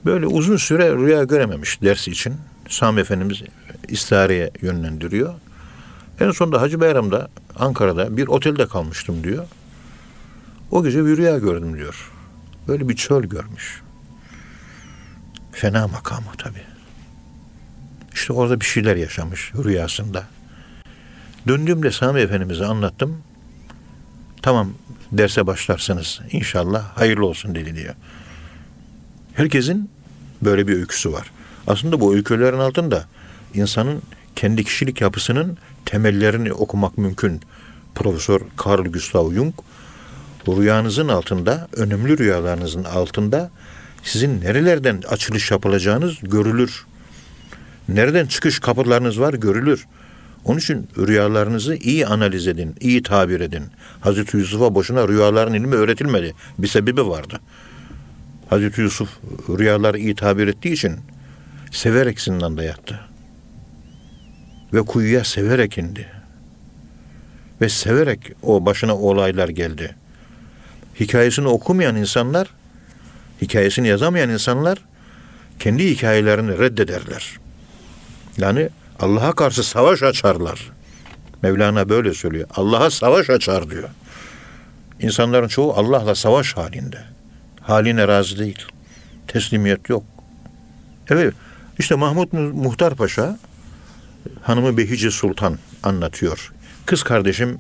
böyle 0.06 0.28
uzun 0.28 0.58
süre 0.58 0.96
rüya 0.96 1.24
görememiş 1.24 1.82
ders 1.82 2.08
için. 2.08 2.34
Sami 2.70 3.02
Efendimiz 3.02 3.42
istihareye 3.88 4.52
yönlendiriyor. 4.62 5.34
En 6.20 6.32
sonunda 6.32 6.62
Hacı 6.62 6.82
Bayram'da 6.82 7.30
Ankara'da 7.56 8.18
bir 8.18 8.28
otelde 8.28 8.68
kalmıştım 8.68 9.24
diyor. 9.24 9.46
O 10.72 10.84
gece 10.84 11.06
bir 11.06 11.18
rüya 11.18 11.38
gördüm 11.38 11.78
diyor. 11.78 12.12
Böyle 12.68 12.90
bir 12.90 12.96
çöl 12.96 13.24
görmüş. 13.24 13.82
Fena 15.52 15.88
makamı 15.88 16.28
tabii. 16.38 16.64
İşte 18.14 18.34
orada 18.34 18.60
bir 18.60 18.66
şeyler 18.66 18.96
yaşamış 18.96 19.52
rüyasında. 19.64 20.28
Döndüğümde 21.48 21.92
Sami 21.92 22.20
Efendimiz'e 22.20 22.66
anlattım. 22.66 23.18
Tamam 24.42 24.74
derse 25.12 25.48
başlarsınız 25.48 26.22
inşallah 26.32 26.98
hayırlı 26.98 27.26
olsun 27.26 27.56
dedi 27.56 27.76
diyor. 27.76 27.96
Herkesin 29.34 29.90
böyle 30.42 30.68
bir 30.68 30.74
öyküsü 30.74 31.14
var. 31.14 31.32
Aslında 31.68 32.02
bu 32.02 32.16
öykülerin 32.16 32.60
altında 32.60 33.06
insanın 33.54 34.02
kendi 34.36 34.64
kişilik 34.64 35.02
yapısının 35.02 35.58
temellerini 35.86 36.54
okumak 36.54 36.98
mümkün. 36.98 37.42
Profesör 37.96 38.42
Carl 38.66 38.86
Gustav 38.86 39.34
Jung 39.34 39.54
rüyanızın 40.48 41.08
altında, 41.08 41.68
önemli 41.74 42.18
rüyalarınızın 42.18 42.84
altında 42.84 43.52
sizin 44.04 44.42
nerelerden 44.42 45.04
açılış 45.10 45.52
yapılacağınız 45.52 46.18
görülür. 46.24 46.86
Nereden 47.90 48.26
çıkış 48.26 48.60
kapılarınız 48.60 49.20
var 49.20 49.34
görülür. 49.34 49.86
Onun 50.46 50.58
için 50.58 50.90
rüyalarınızı 50.98 51.76
iyi 51.76 52.08
analiz 52.08 52.48
edin, 52.48 52.76
iyi 52.80 53.04
tabir 53.04 53.42
edin. 53.42 53.64
Hazreti 54.02 54.38
Yusuf'a 54.38 54.76
boşuna 54.76 55.08
rüyaların 55.08 55.54
ilmi 55.54 55.76
öğretilmedi. 55.76 56.34
Bir 56.58 56.68
sebebi 56.68 57.08
vardı. 57.08 57.40
Hazreti 58.50 58.82
Yusuf 58.82 59.10
rüyaları 59.50 60.00
iyi 60.00 60.16
tabir 60.16 60.48
ettiği 60.48 60.74
için 60.74 60.96
severek 61.72 62.22
zindanda 62.22 62.64
yattı. 62.64 63.00
Ve 64.74 64.82
kuyuya 64.82 65.24
severek 65.24 65.78
indi. 65.78 66.08
Ve 67.62 67.70
severek 67.70 68.32
o 68.42 68.66
başına 68.66 68.98
olaylar 68.98 69.50
geldi. 69.50 69.96
Hikayesini 71.00 71.48
okumayan 71.48 71.96
insanlar, 71.96 72.48
hikayesini 73.42 73.88
yazamayan 73.88 74.30
insanlar 74.30 74.78
kendi 75.60 75.90
hikayelerini 75.90 76.60
reddederler. 76.60 77.38
Yani 78.38 78.70
Allah'a 79.00 79.34
karşı 79.34 79.64
savaş 79.64 80.04
açarlar. 80.04 80.72
Mevlana 81.42 81.90
böyle 81.90 82.14
söylüyor. 82.14 82.48
Allah'a 82.56 82.90
savaş 82.90 83.30
açar 83.30 83.70
diyor. 83.70 83.90
İnsanların 85.00 85.48
çoğu 85.48 85.74
Allah'la 85.74 86.16
savaş 86.16 86.54
halinde. 86.54 87.00
Haline 87.62 88.08
razı 88.08 88.40
değil. 88.40 88.66
Teslimiyet 89.28 89.90
yok. 89.90 90.04
Evet. 91.10 91.34
İşte 91.80 91.96
Mahmut 91.96 92.34
Muhtar 92.34 92.96
Paşa 92.96 93.38
hanımı 94.42 94.78
Behice 94.78 95.12
Sultan 95.12 95.58
anlatıyor. 95.84 96.52
Kız 96.86 97.04
kardeşim 97.04 97.60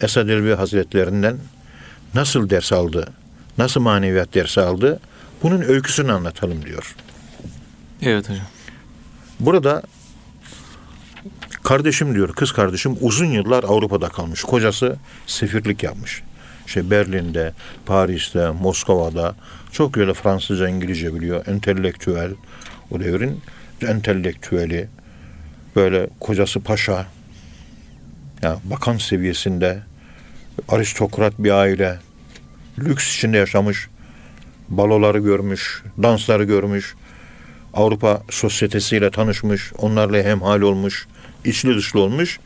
Esad 0.00 0.28
Elbi 0.28 0.54
Hazretlerinden 0.54 1.36
nasıl 2.14 2.50
ders 2.50 2.72
aldı, 2.72 3.12
nasıl 3.58 3.80
maneviyat 3.80 4.34
dersi 4.34 4.60
aldı, 4.60 5.00
bunun 5.42 5.62
öyküsünü 5.62 6.12
anlatalım 6.12 6.64
diyor. 6.64 6.94
Evet 8.02 8.30
hocam. 8.30 8.46
Burada 9.40 9.82
kardeşim 11.62 12.14
diyor, 12.14 12.34
kız 12.34 12.52
kardeşim 12.52 12.96
uzun 13.00 13.26
yıllar 13.26 13.64
Avrupa'da 13.64 14.08
kalmış. 14.08 14.42
Kocası 14.42 14.96
sefirlik 15.26 15.82
yapmış. 15.82 16.22
İşte 16.66 16.90
Berlin'de, 16.90 17.52
Paris'te, 17.86 18.50
Moskova'da 18.50 19.34
çok 19.72 19.94
böyle 19.94 20.14
Fransızca, 20.14 20.68
İngilizce 20.68 21.14
biliyor. 21.14 21.46
Entelektüel, 21.46 22.30
o 22.90 23.00
devrin 23.00 23.40
entelektüeli. 23.88 24.88
Böyle 25.76 26.08
kocası 26.20 26.60
paşa, 26.60 27.06
yani 28.42 28.58
bakan 28.64 28.98
seviyesinde 28.98 29.82
aristokrat 30.68 31.34
bir 31.38 31.50
aile, 31.50 31.98
lüks 32.78 33.16
içinde 33.16 33.36
yaşamış, 33.36 33.88
baloları 34.68 35.18
görmüş, 35.18 35.82
dansları 36.02 36.44
görmüş, 36.44 36.94
Avrupa 37.74 38.22
sosyetesiyle 38.30 39.10
tanışmış, 39.10 39.72
onlarla 39.78 40.16
hemhal 40.22 40.60
olmuş, 40.60 41.06
içli 41.44 41.76
dışlı 41.76 42.00
olmuş 42.00 42.40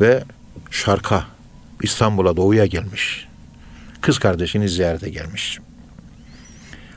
ve 0.00 0.24
Şark'a, 0.70 1.26
İstanbul'a 1.82 2.36
doğuya 2.36 2.66
gelmiş. 2.66 3.28
Kız 4.00 4.18
kardeşini 4.18 4.68
ziyarete 4.68 5.10
gelmiş. 5.10 5.58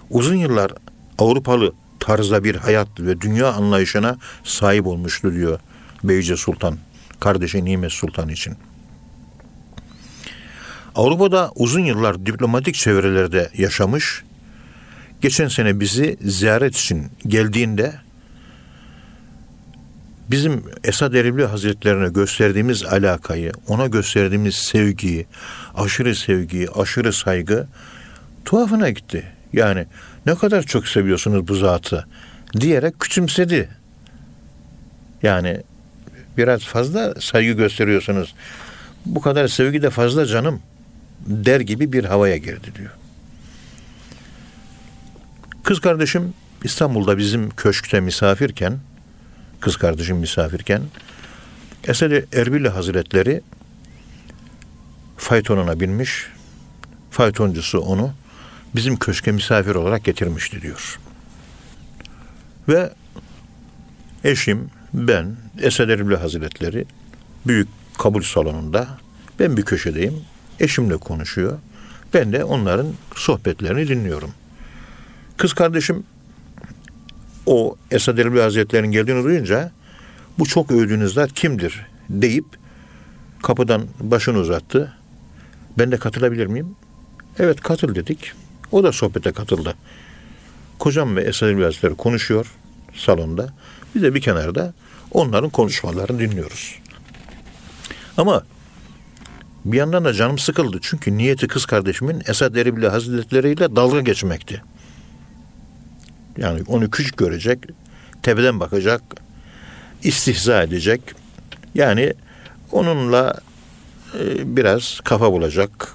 Uzun 0.09 0.35
yıllar 0.35 0.71
Avrupalı 1.17 1.73
tarzda 1.99 2.43
bir 2.43 2.55
hayat 2.55 2.87
ve 2.99 3.21
dünya 3.21 3.53
anlayışına 3.53 4.17
sahip 4.43 4.87
olmuştu 4.87 5.33
diyor 5.33 5.59
Beyce 6.03 6.37
Sultan, 6.37 6.77
kardeşi 7.19 7.65
Nimet 7.65 7.91
Sultan 7.91 8.29
için. 8.29 8.55
Avrupa'da 10.95 11.51
uzun 11.55 11.85
yıllar 11.85 12.25
diplomatik 12.25 12.75
çevrelerde 12.75 13.49
yaşamış. 13.57 14.23
Geçen 15.21 15.47
sene 15.47 15.79
bizi 15.79 16.17
ziyaret 16.21 16.75
için 16.75 17.07
geldiğinde 17.27 17.93
bizim 20.31 20.63
Esad 20.83 21.13
Erbil 21.13 21.43
Hazretlerine 21.43 22.09
gösterdiğimiz 22.09 22.83
alakayı, 22.83 23.51
ona 23.67 23.87
gösterdiğimiz 23.87 24.55
sevgiyi, 24.55 25.25
aşırı 25.75 26.15
sevgiyi, 26.15 26.69
aşırı 26.69 27.13
saygı 27.13 27.67
tuhafına 28.45 28.89
gitti. 28.89 29.23
Yani 29.53 29.85
ne 30.25 30.35
kadar 30.35 30.63
çok 30.63 30.87
seviyorsunuz 30.87 31.47
bu 31.47 31.55
zatı 31.55 32.07
diyerek 32.59 32.99
küçümsedi. 32.99 33.69
Yani 35.23 35.61
biraz 36.37 36.61
fazla 36.61 37.13
saygı 37.21 37.51
gösteriyorsunuz. 37.51 38.35
Bu 39.05 39.21
kadar 39.21 39.47
sevgi 39.47 39.81
de 39.81 39.89
fazla 39.89 40.25
canım 40.25 40.61
der 41.25 41.59
gibi 41.59 41.93
bir 41.93 42.03
havaya 42.03 42.37
girdi 42.37 42.71
diyor. 42.75 42.91
Kız 45.63 45.79
kardeşim 45.79 46.33
İstanbul'da 46.63 47.17
bizim 47.17 47.49
köşkte 47.49 47.99
misafirken, 47.99 48.79
kız 49.59 49.77
kardeşim 49.77 50.17
misafirken, 50.17 50.81
Esed 51.87 52.33
Erbil 52.33 52.65
Hazretleri 52.65 53.41
faytonuna 55.17 55.79
binmiş, 55.79 56.27
faytoncusu 57.11 57.79
onu 57.79 58.13
bizim 58.75 58.97
köşke 58.97 59.31
misafir 59.31 59.75
olarak 59.75 60.03
getirmişti 60.03 60.61
diyor. 60.61 60.99
Ve 62.69 62.93
eşim, 64.23 64.69
ben, 64.93 65.35
Esed 65.61 65.89
Erbil 65.89 66.15
Hazretleri 66.15 66.85
büyük 67.47 67.67
kabul 67.97 68.21
salonunda, 68.21 68.87
ben 69.39 69.57
bir 69.57 69.65
köşedeyim, 69.65 70.21
eşimle 70.59 70.97
konuşuyor. 70.97 71.59
Ben 72.13 72.33
de 72.33 72.43
onların 72.43 72.87
sohbetlerini 73.15 73.87
dinliyorum. 73.87 74.31
Kız 75.37 75.53
kardeşim 75.53 76.03
o 77.45 77.75
Esad 77.91 78.17
Erbil 78.17 78.39
Hazretleri'nin 78.39 78.91
geldiğini 78.91 79.23
duyunca 79.23 79.71
bu 80.39 80.45
çok 80.45 80.71
övdüğünüz 80.71 81.13
zat 81.13 81.33
kimdir 81.33 81.85
deyip 82.09 82.45
kapıdan 83.43 83.87
başını 83.99 84.37
uzattı. 84.37 84.93
Ben 85.77 85.91
de 85.91 85.97
katılabilir 85.97 86.47
miyim? 86.47 86.75
Evet 87.39 87.61
katıl 87.61 87.95
dedik. 87.95 88.31
O 88.71 88.83
da 88.83 88.91
sohbete 88.91 89.31
katıldı. 89.31 89.75
Kocam 90.79 91.15
ve 91.15 91.21
Esad 91.21 91.47
Erbil 91.47 91.63
Hazretleri 91.63 91.95
konuşuyor 91.95 92.51
salonda. 92.95 93.53
Biz 93.95 94.03
de 94.03 94.15
bir 94.15 94.21
kenarda 94.21 94.73
onların 95.11 95.49
konuşmalarını 95.49 96.19
dinliyoruz. 96.19 96.79
Ama 98.17 98.43
bir 99.65 99.77
yandan 99.77 100.05
da 100.05 100.13
canım 100.13 100.37
sıkıldı. 100.37 100.79
Çünkü 100.81 101.17
niyeti 101.17 101.47
kız 101.47 101.65
kardeşimin 101.65 102.23
Esad 102.27 102.55
Erbil 102.55 102.83
Hazretleri 102.83 103.51
ile 103.51 103.75
dalga 103.75 104.01
geçmekti. 104.01 104.61
Yani 106.37 106.61
onu 106.67 106.89
küçük 106.91 107.17
görecek, 107.17 107.59
tepeden 108.23 108.59
bakacak, 108.59 109.01
istihza 110.03 110.63
edecek. 110.63 111.01
Yani 111.75 112.13
onunla 112.71 113.33
e, 114.19 114.55
biraz 114.55 114.99
kafa 115.03 115.31
bulacak. 115.31 115.93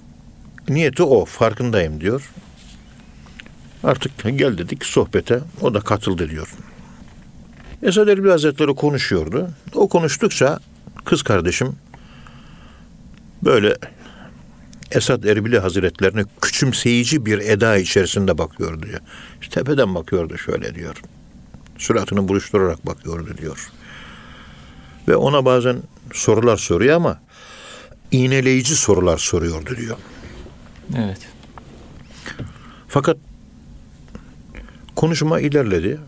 Niyeti 0.69 1.03
o, 1.03 1.25
farkındayım 1.25 2.01
diyor. 2.01 2.33
Artık 3.85 4.13
gel 4.39 4.59
dedik 4.59 4.85
sohbete, 4.85 5.41
o 5.61 5.75
da 5.75 5.81
katıldı 5.81 6.31
diyor. 6.31 6.55
Esad 7.83 8.09
Erbil 8.09 8.31
Hazretleri 8.31 8.75
konuşuyordu. 8.75 9.51
O 9.75 9.89
konuştukça 9.89 10.59
kız 11.05 11.23
kardeşim 11.23 11.77
böyle 13.45 13.77
Esad 14.91 15.25
Erbili 15.25 15.59
Hazretlerine 15.59 16.25
küçümseyici 16.41 17.27
bir 17.27 17.39
eda 17.39 17.77
içerisinde 17.77 18.39
bakıyordu 18.39 18.87
diyor. 18.87 19.01
İşte 19.41 19.55
tepeden 19.55 19.95
bakıyordu 19.95 20.39
şöyle 20.39 20.75
diyor. 20.75 20.97
Suratını 21.79 22.29
buruşturarak 22.29 22.87
bakıyordu 22.87 23.37
diyor. 23.39 23.71
Ve 25.09 25.17
ona 25.17 25.45
bazen 25.45 25.77
sorular 26.13 26.57
soruyor 26.57 26.97
ama 26.97 27.21
iğneleyici 28.11 28.77
sorular 28.77 29.19
soruyordu 29.19 29.77
diyor. 29.77 29.97
Evet. 30.97 31.29
Fakat 32.89 33.17
konuşma 34.97 35.41
ilerledi. 35.41 36.01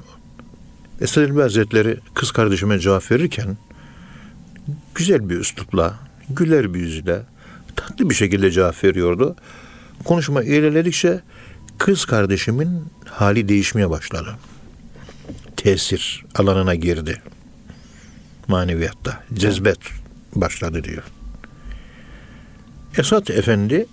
Esad 1.01 1.23
Elbi 1.23 1.41
Hazretleri 1.41 1.99
kız 2.15 2.33
kardeşime 2.33 2.79
cevap 2.79 3.11
verirken 3.11 3.57
güzel 4.95 5.29
bir 5.29 5.37
üslupla, 5.37 5.99
güler 6.35 6.75
bir 6.75 6.81
yüzle, 6.81 7.23
tatlı 7.77 8.11
bir 8.11 8.15
şekilde 8.15 8.51
cevap 8.51 8.85
veriyordu. 8.85 9.37
Konuşma 10.05 10.43
ilerledikçe 10.43 11.21
kız 11.79 12.05
kardeşimin 12.05 12.85
hali 13.05 13.49
değişmeye 13.49 13.91
başladı. 13.91 14.37
Tesir 15.57 16.25
alanına 16.35 16.75
girdi. 16.75 17.23
Maneviyatta. 18.49 19.23
Cezbet 19.35 19.79
başladı 20.35 20.85
diyor. 20.85 21.03
Esat 22.99 23.31
Efendi 23.31 23.87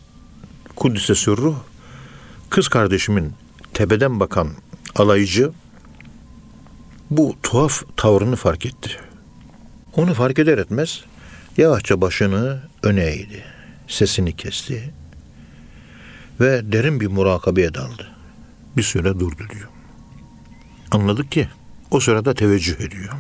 Kudüs'e 0.76 1.16
sürruh 1.16 1.56
kız 2.50 2.68
kardeşimin 2.68 3.34
tepeden 3.74 4.20
bakan 4.20 4.50
alaycı 4.96 5.52
bu 7.10 7.36
tuhaf 7.44 7.84
tavrını 7.98 8.36
fark 8.36 8.66
etti. 8.66 8.90
Onu 9.96 10.14
fark 10.14 10.40
eder 10.40 10.58
etmez 10.58 11.04
yavaşça 11.58 12.02
başını 12.02 12.60
öne 12.84 13.04
eğdi. 13.04 13.44
Sesini 13.88 14.36
kesti 14.36 14.94
ve 16.40 16.72
derin 16.72 17.00
bir 17.00 17.08
murakabeye 17.08 17.74
daldı. 17.74 18.08
Bir 18.78 18.84
süre 18.84 19.20
durdu 19.20 19.44
diyor. 19.54 19.70
Anladık 20.92 21.32
ki 21.32 21.48
o 21.92 22.00
sırada 22.00 22.34
teveccüh 22.34 22.76
ediyor. 22.76 23.14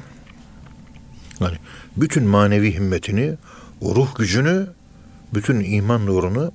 Yani 1.40 1.58
bütün 1.98 2.24
manevi 2.24 2.76
himmetini, 2.76 3.36
o 3.82 3.96
ruh 3.96 4.16
gücünü, 4.16 4.68
bütün 5.34 5.60
iman 5.60 6.06
nurunu 6.06 6.52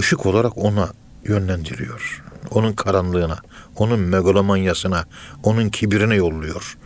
ışık 0.00 0.26
olarak 0.26 0.58
ona 0.58 0.92
yönlendiriyor. 1.24 2.22
Onun 2.50 2.72
karanlığına, 2.72 3.38
onun 3.76 4.00
megalomanyasına, 4.00 5.04
onun 5.42 5.68
kibirine 5.68 6.14
yolluyor. 6.14 6.78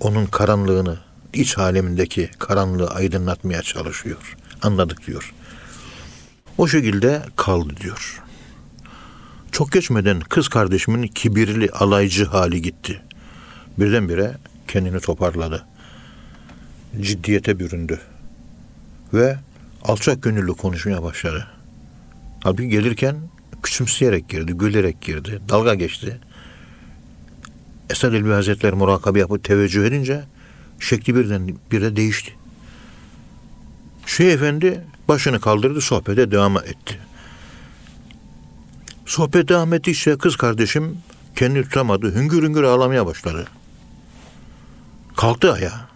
Onun 0.00 0.26
karanlığını, 0.26 0.98
iç 1.32 1.58
alemindeki 1.58 2.30
karanlığı 2.38 2.90
aydınlatmaya 2.90 3.62
çalışıyor. 3.62 4.36
Anladık 4.62 5.06
diyor. 5.06 5.34
O 6.58 6.68
şekilde 6.68 7.22
kaldı 7.36 7.74
diyor. 7.80 8.22
Çok 9.52 9.72
geçmeden 9.72 10.20
kız 10.20 10.48
kardeşimin 10.48 11.06
kibirli, 11.06 11.70
alaycı 11.70 12.24
hali 12.24 12.62
gitti. 12.62 13.02
Birdenbire 13.78 14.36
kendini 14.68 15.00
toparladı. 15.00 15.66
Ciddiyete 17.00 17.58
büründü. 17.58 18.00
Ve 19.14 19.38
alçak 19.84 20.22
gönüllü 20.22 20.54
konuşmaya 20.54 21.02
başladı. 21.02 21.46
Halbuki 22.42 22.68
gelirken 22.68 23.16
küçümseyerek 23.62 24.28
girdi, 24.28 24.52
gülerek 24.52 25.00
girdi, 25.00 25.40
dalga 25.48 25.74
geçti. 25.74 26.20
Esad 27.90 28.12
Elbi 28.12 28.30
Hazretleri 28.30 28.76
murakabe 28.76 29.18
yapıp 29.18 29.44
teveccüh 29.44 29.84
edince 29.84 30.24
şekli 30.80 31.14
birden 31.14 31.56
bir 31.72 31.82
de 31.82 31.96
değişti. 31.96 32.32
Şeyh 34.06 34.32
Efendi 34.32 34.84
başını 35.08 35.40
kaldırdı, 35.40 35.80
sohbete 35.80 36.30
devam 36.30 36.56
etti. 36.56 36.98
Sohbet 39.06 39.48
devam 39.48 39.72
ettikçe 39.72 40.18
kız 40.18 40.36
kardeşim 40.36 40.98
kendini 41.36 41.62
tutamadı, 41.62 42.14
hüngür 42.14 42.42
hüngür 42.42 42.62
ağlamaya 42.62 43.06
başladı. 43.06 43.46
Kalktı 45.16 45.52
ayağa. 45.52 45.88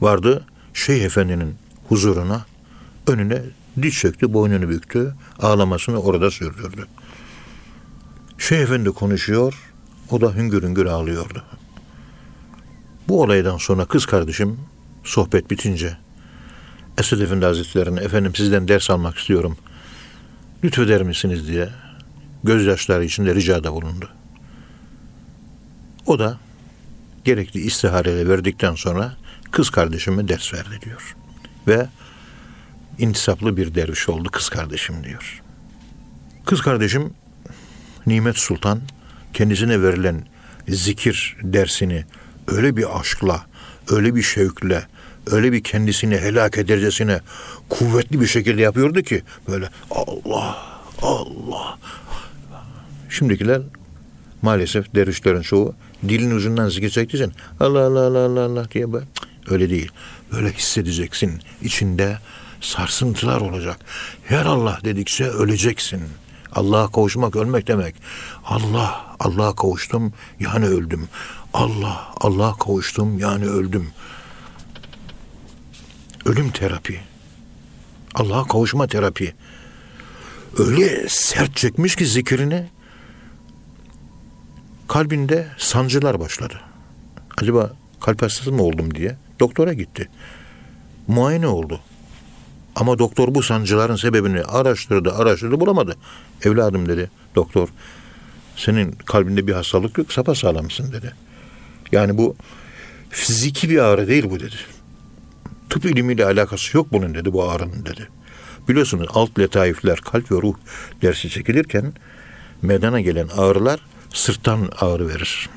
Vardı 0.00 0.46
Şeyh 0.74 1.04
Efendi'nin 1.04 1.54
huzuruna, 1.88 2.46
önüne 3.06 3.42
diz 3.82 3.94
çöktü, 3.94 4.32
boynunu 4.32 4.68
büktü, 4.68 5.14
ağlamasını 5.38 6.02
orada 6.02 6.30
sürdürdü. 6.30 6.86
Şeyh 8.38 8.60
Efendi 8.60 8.90
konuşuyor, 8.90 9.72
o 10.10 10.20
da 10.20 10.34
hüngür 10.34 10.62
hüngür 10.62 10.86
ağlıyordu. 10.86 11.44
Bu 13.08 13.22
olaydan 13.22 13.56
sonra 13.56 13.84
kız 13.84 14.06
kardeşim 14.06 14.60
sohbet 15.04 15.50
bitince 15.50 15.96
Esed 16.98 17.20
Efendi 17.20 17.44
Hazretleri'ne 17.44 18.00
efendim 18.00 18.34
sizden 18.34 18.68
ders 18.68 18.90
almak 18.90 19.18
istiyorum. 19.18 19.56
Lütfeder 20.64 21.02
misiniz 21.02 21.48
diye 21.48 21.68
gözyaşları 22.44 23.04
içinde 23.04 23.34
ricada 23.34 23.72
bulundu. 23.72 24.08
O 26.06 26.18
da 26.18 26.38
gerekli 27.24 27.60
istihareyle 27.60 28.28
verdikten 28.28 28.74
sonra 28.74 29.16
kız 29.50 29.70
kardeşime 29.70 30.28
ders 30.28 30.54
verdi 30.54 30.80
diyor. 30.84 31.16
Ve 31.68 31.86
intisaplı 32.98 33.56
bir 33.56 33.74
derviş 33.74 34.08
oldu 34.08 34.28
kız 34.32 34.48
kardeşim 34.48 35.04
diyor. 35.04 35.42
Kız 36.46 36.60
kardeşim 36.60 37.14
Nimet 38.06 38.38
Sultan 38.38 38.80
kendisine 39.32 39.82
verilen 39.82 40.26
zikir 40.68 41.36
dersini 41.42 42.04
öyle 42.48 42.76
bir 42.76 43.00
aşkla, 43.00 43.46
öyle 43.90 44.14
bir 44.14 44.22
şevkle, 44.22 44.86
öyle 45.30 45.52
bir 45.52 45.62
kendisini 45.62 46.18
helak 46.18 46.58
edercesine 46.58 47.20
kuvvetli 47.68 48.20
bir 48.20 48.26
şekilde 48.26 48.62
yapıyordu 48.62 49.02
ki 49.02 49.22
böyle 49.48 49.68
Allah 49.90 50.56
Allah. 51.02 51.78
Şimdikiler 53.10 53.62
maalesef 54.42 54.94
dervişlerin 54.94 55.42
çoğu 55.42 55.74
dilin 56.08 56.30
ucundan 56.30 56.68
zikir 56.68 56.90
çektiği 56.90 57.16
için 57.16 57.32
Allah 57.60 57.80
Allah 57.80 58.00
Allah 58.00 58.18
Allah 58.18 58.44
Allah 58.44 58.70
diye 58.70 58.92
böyle 58.92 59.06
öyle 59.50 59.70
değil. 59.70 59.90
Böyle 60.32 60.52
hissedeceksin. 60.52 61.40
içinde 61.62 62.18
sarsıntılar 62.60 63.40
olacak. 63.40 63.76
Her 64.24 64.46
Allah 64.46 64.78
dedikçe 64.84 65.24
öleceksin. 65.24 66.02
Allah'a 66.52 66.90
kavuşmak 66.90 67.36
ölmek 67.36 67.66
demek. 67.66 67.94
Allah, 68.44 69.16
Allah'a 69.20 69.54
kavuştum 69.56 70.12
yani 70.40 70.66
öldüm. 70.66 71.08
Allah, 71.56 72.12
Allah'a 72.20 72.56
kavuştum 72.58 73.18
yani 73.18 73.46
öldüm. 73.46 73.88
Ölüm 76.24 76.50
terapi. 76.50 77.00
Allah'a 78.14 78.44
kavuşma 78.44 78.86
terapi. 78.86 79.34
Öyle 80.58 81.08
sert 81.08 81.56
çekmiş 81.56 81.96
ki 81.96 82.06
zikrini 82.06 82.68
kalbinde 84.88 85.48
sancılar 85.58 86.20
başladı. 86.20 86.60
Acaba 87.38 87.72
kalp 88.00 88.22
hastası 88.22 88.52
mı 88.52 88.62
oldum 88.62 88.94
diye 88.94 89.16
doktora 89.40 89.72
gitti. 89.72 90.08
Muayene 91.08 91.46
oldu. 91.46 91.80
Ama 92.74 92.98
doktor 92.98 93.34
bu 93.34 93.42
sancıların 93.42 93.96
sebebini 93.96 94.42
araştırdı, 94.42 95.14
araştırdı, 95.14 95.60
bulamadı. 95.60 95.96
Evladım 96.44 96.88
dedi 96.88 97.10
doktor. 97.34 97.68
Senin 98.56 98.92
kalbinde 98.92 99.46
bir 99.46 99.52
hastalık 99.52 99.98
yok, 99.98 100.12
sapasağlamsın 100.12 100.92
dedi. 100.92 101.14
Yani 101.92 102.18
bu 102.18 102.36
fiziki 103.10 103.70
bir 103.70 103.78
ağrı 103.78 104.08
değil 104.08 104.30
bu 104.30 104.40
dedi. 104.40 104.56
Tıp 105.70 105.84
ilmiyle 105.84 106.24
alakası 106.24 106.76
yok 106.76 106.92
bunun 106.92 107.14
dedi 107.14 107.32
bu 107.32 107.50
ağrının 107.50 107.86
dedi. 107.86 108.08
Biliyorsunuz 108.68 109.06
alt 109.10 109.38
letaifler, 109.38 110.00
kalp 110.00 110.32
ve 110.32 110.36
ruh 110.36 110.54
dersi 111.02 111.30
çekilirken 111.30 111.92
meydana 112.62 113.00
gelen 113.00 113.28
ağrılar 113.28 113.80
sırttan 114.14 114.70
ağrı 114.80 115.08
verir. 115.08 115.48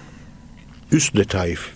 Üst 0.91 1.17
letaif 1.17 1.69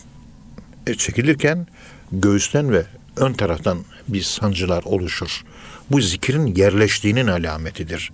e, 0.87 0.95
çekilirken 0.95 1.67
göğüsten 2.11 2.71
ve 2.71 2.85
ön 3.17 3.33
taraftan 3.33 3.77
bir 4.07 4.21
sancılar 4.21 4.83
oluşur. 4.83 5.43
Bu 5.91 6.01
zikrin 6.01 6.55
yerleştiğinin 6.55 7.27
alametidir. 7.27 8.11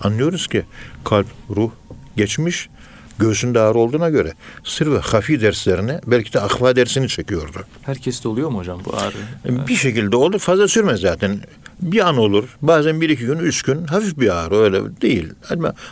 Anlıyoruz 0.00 0.46
ki 0.48 0.64
kalp, 1.04 1.26
ruh 1.50 1.70
geçmiş, 2.16 2.68
göğsünde 3.18 3.60
ağrı 3.60 3.78
olduğuna 3.78 4.10
göre 4.10 4.32
sır 4.64 4.92
ve 4.92 4.98
hafi 4.98 5.40
derslerine 5.40 6.00
belki 6.06 6.32
de 6.32 6.40
akva 6.40 6.76
dersini 6.76 7.08
çekiyordu. 7.08 7.58
Herkeste 7.82 8.28
oluyor 8.28 8.50
mu 8.50 8.58
hocam 8.58 8.80
bu 8.84 8.96
ağrı? 8.96 9.66
Bir 9.68 9.76
şekilde 9.76 10.16
olur. 10.16 10.38
Fazla 10.38 10.68
sürmez 10.68 11.00
zaten. 11.00 11.40
Bir 11.82 12.08
an 12.08 12.16
olur. 12.16 12.56
Bazen 12.62 13.00
bir 13.00 13.10
iki 13.10 13.26
gün, 13.26 13.38
üç 13.38 13.62
gün 13.62 13.84
hafif 13.84 14.18
bir 14.18 14.36
ağrı 14.36 14.56
öyle 14.56 15.00
değil. 15.02 15.28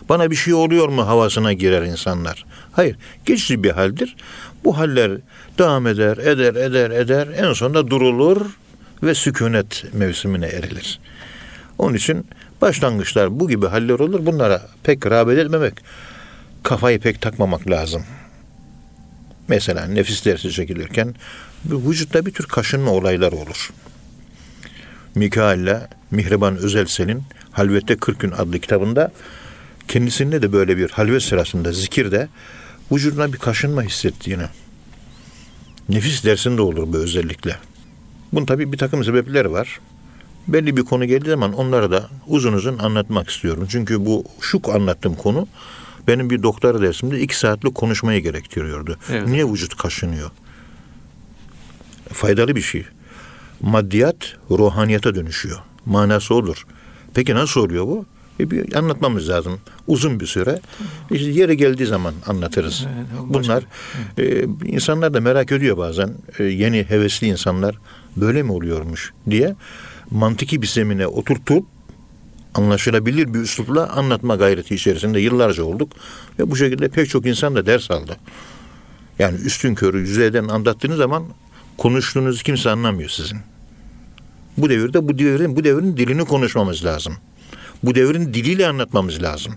Bana 0.08 0.30
bir 0.30 0.36
şey 0.36 0.54
oluyor 0.54 0.88
mu 0.88 1.06
havasına 1.06 1.52
girer 1.52 1.82
insanlar. 1.82 2.44
Hayır. 2.72 2.96
Geçici 3.26 3.64
bir 3.64 3.70
haldir. 3.70 4.16
Bu 4.64 4.78
haller 4.78 5.12
devam 5.58 5.86
eder, 5.86 6.16
eder, 6.16 6.54
eder, 6.54 6.90
eder. 6.90 7.28
En 7.36 7.52
sonunda 7.52 7.90
durulur 7.90 8.46
ve 9.02 9.14
sükunet 9.14 9.84
mevsimine 9.92 10.46
erilir. 10.46 11.00
Onun 11.78 11.94
için 11.94 12.26
başlangıçlar 12.62 13.40
bu 13.40 13.48
gibi 13.48 13.66
haller 13.66 13.98
olur. 13.98 14.26
Bunlara 14.26 14.62
pek 14.82 15.06
rağbet 15.06 15.38
etmemek, 15.38 15.74
kafayı 16.64 17.00
pek 17.00 17.20
takmamak 17.20 17.70
lazım. 17.70 18.02
Mesela 19.48 19.86
nefis 19.86 20.24
dersi 20.24 20.50
çekilirken 20.52 21.14
vücutta 21.66 22.26
bir 22.26 22.32
tür 22.32 22.46
kaşınma 22.46 22.90
olayları 22.90 23.36
olur. 23.36 23.70
Mikail'le 25.14 25.88
Mihriban 26.10 26.56
Özelsel'in 26.56 27.22
Halvette 27.50 27.96
40 27.96 28.20
Gün 28.20 28.30
adlı 28.30 28.58
kitabında 28.58 29.12
kendisinde 29.88 30.42
de 30.42 30.52
böyle 30.52 30.76
bir 30.76 30.90
halvet 30.90 31.22
sırasında 31.22 31.72
zikirde 31.72 32.28
vücuduna 32.92 33.32
bir 33.32 33.38
kaşınma 33.38 33.82
hissettiğini 33.82 34.44
nefis 35.88 36.24
dersinde 36.24 36.62
olur 36.62 36.92
bu 36.92 36.96
özellikle. 36.96 37.56
Bunun 38.32 38.46
tabi 38.46 38.72
bir 38.72 38.78
takım 38.78 39.04
sebepleri 39.04 39.52
var. 39.52 39.80
belli 40.48 40.76
bir 40.76 40.82
konu 40.82 41.04
geldiği 41.04 41.30
zaman 41.30 41.52
onları 41.52 41.90
da 41.90 42.08
uzun 42.26 42.52
uzun 42.52 42.78
anlatmak 42.78 43.30
istiyorum. 43.30 43.66
Çünkü 43.70 44.06
bu 44.06 44.24
şu 44.40 44.60
anlattığım 44.72 45.14
konu 45.14 45.48
benim 46.08 46.30
bir 46.30 46.42
doktora 46.42 46.80
dersimde 46.80 47.20
iki 47.20 47.38
saatlik 47.38 47.74
konuşmayı 47.74 48.22
gerektiriyordu. 48.22 48.98
Evet. 49.10 49.28
Niye 49.28 49.44
vücut 49.44 49.76
kaşınıyor? 49.76 50.30
Faydalı 52.12 52.56
bir 52.56 52.60
şey. 52.60 52.86
Maddiyat 53.60 54.36
ruhaniyata 54.50 55.14
dönüşüyor. 55.14 55.58
Manası 55.86 56.34
olur. 56.34 56.66
Peki 57.14 57.34
nasıl 57.34 57.60
oluyor 57.60 57.86
bu? 57.86 58.06
E 58.40 58.50
bir 58.50 58.74
anlatmamız 58.74 59.28
lazım. 59.28 59.60
Uzun 59.86 60.20
bir 60.20 60.26
süre. 60.26 60.60
İşte 61.10 61.30
yeri 61.30 61.56
geldiği 61.56 61.86
zaman 61.86 62.14
anlatırız. 62.26 62.86
Evet, 62.96 63.06
Bunlar 63.28 63.64
e, 64.18 64.44
insanlar 64.64 65.14
da 65.14 65.20
merak 65.20 65.52
ediyor 65.52 65.76
bazen. 65.76 66.14
E, 66.38 66.44
yeni 66.44 66.84
hevesli 66.88 67.26
insanlar 67.26 67.78
böyle 68.16 68.42
mi 68.42 68.52
oluyormuş 68.52 69.12
diye 69.30 69.56
mantıki 70.10 70.62
bir 70.62 70.66
zemine 70.66 71.06
oturtup 71.06 71.66
anlaşılabilir 72.54 73.34
bir 73.34 73.38
üslupla 73.38 73.88
anlatma 73.88 74.36
gayreti 74.36 74.74
içerisinde 74.74 75.20
yıllarca 75.20 75.64
olduk. 75.64 75.92
Ve 76.38 76.50
bu 76.50 76.56
şekilde 76.56 76.88
pek 76.88 77.08
çok 77.08 77.26
insan 77.26 77.54
da 77.54 77.66
ders 77.66 77.90
aldı. 77.90 78.16
Yani 79.18 79.38
üstün 79.38 79.74
körü 79.74 80.00
yüzeyden 80.00 80.48
anlattığınız 80.48 80.96
zaman 80.96 81.24
konuştuğunuzu 81.78 82.42
kimse 82.42 82.70
anlamıyor 82.70 83.10
sizin. 83.10 83.38
Bu 84.56 84.70
devirde 84.70 85.08
bu 85.08 85.18
devrin 85.18 85.56
bu 85.56 85.64
devrin 85.64 85.96
dilini 85.96 86.24
konuşmamız 86.24 86.84
lazım. 86.84 87.14
Bu 87.82 87.94
devrin 87.94 88.34
diliyle 88.34 88.66
anlatmamız 88.66 89.22
lazım. 89.22 89.54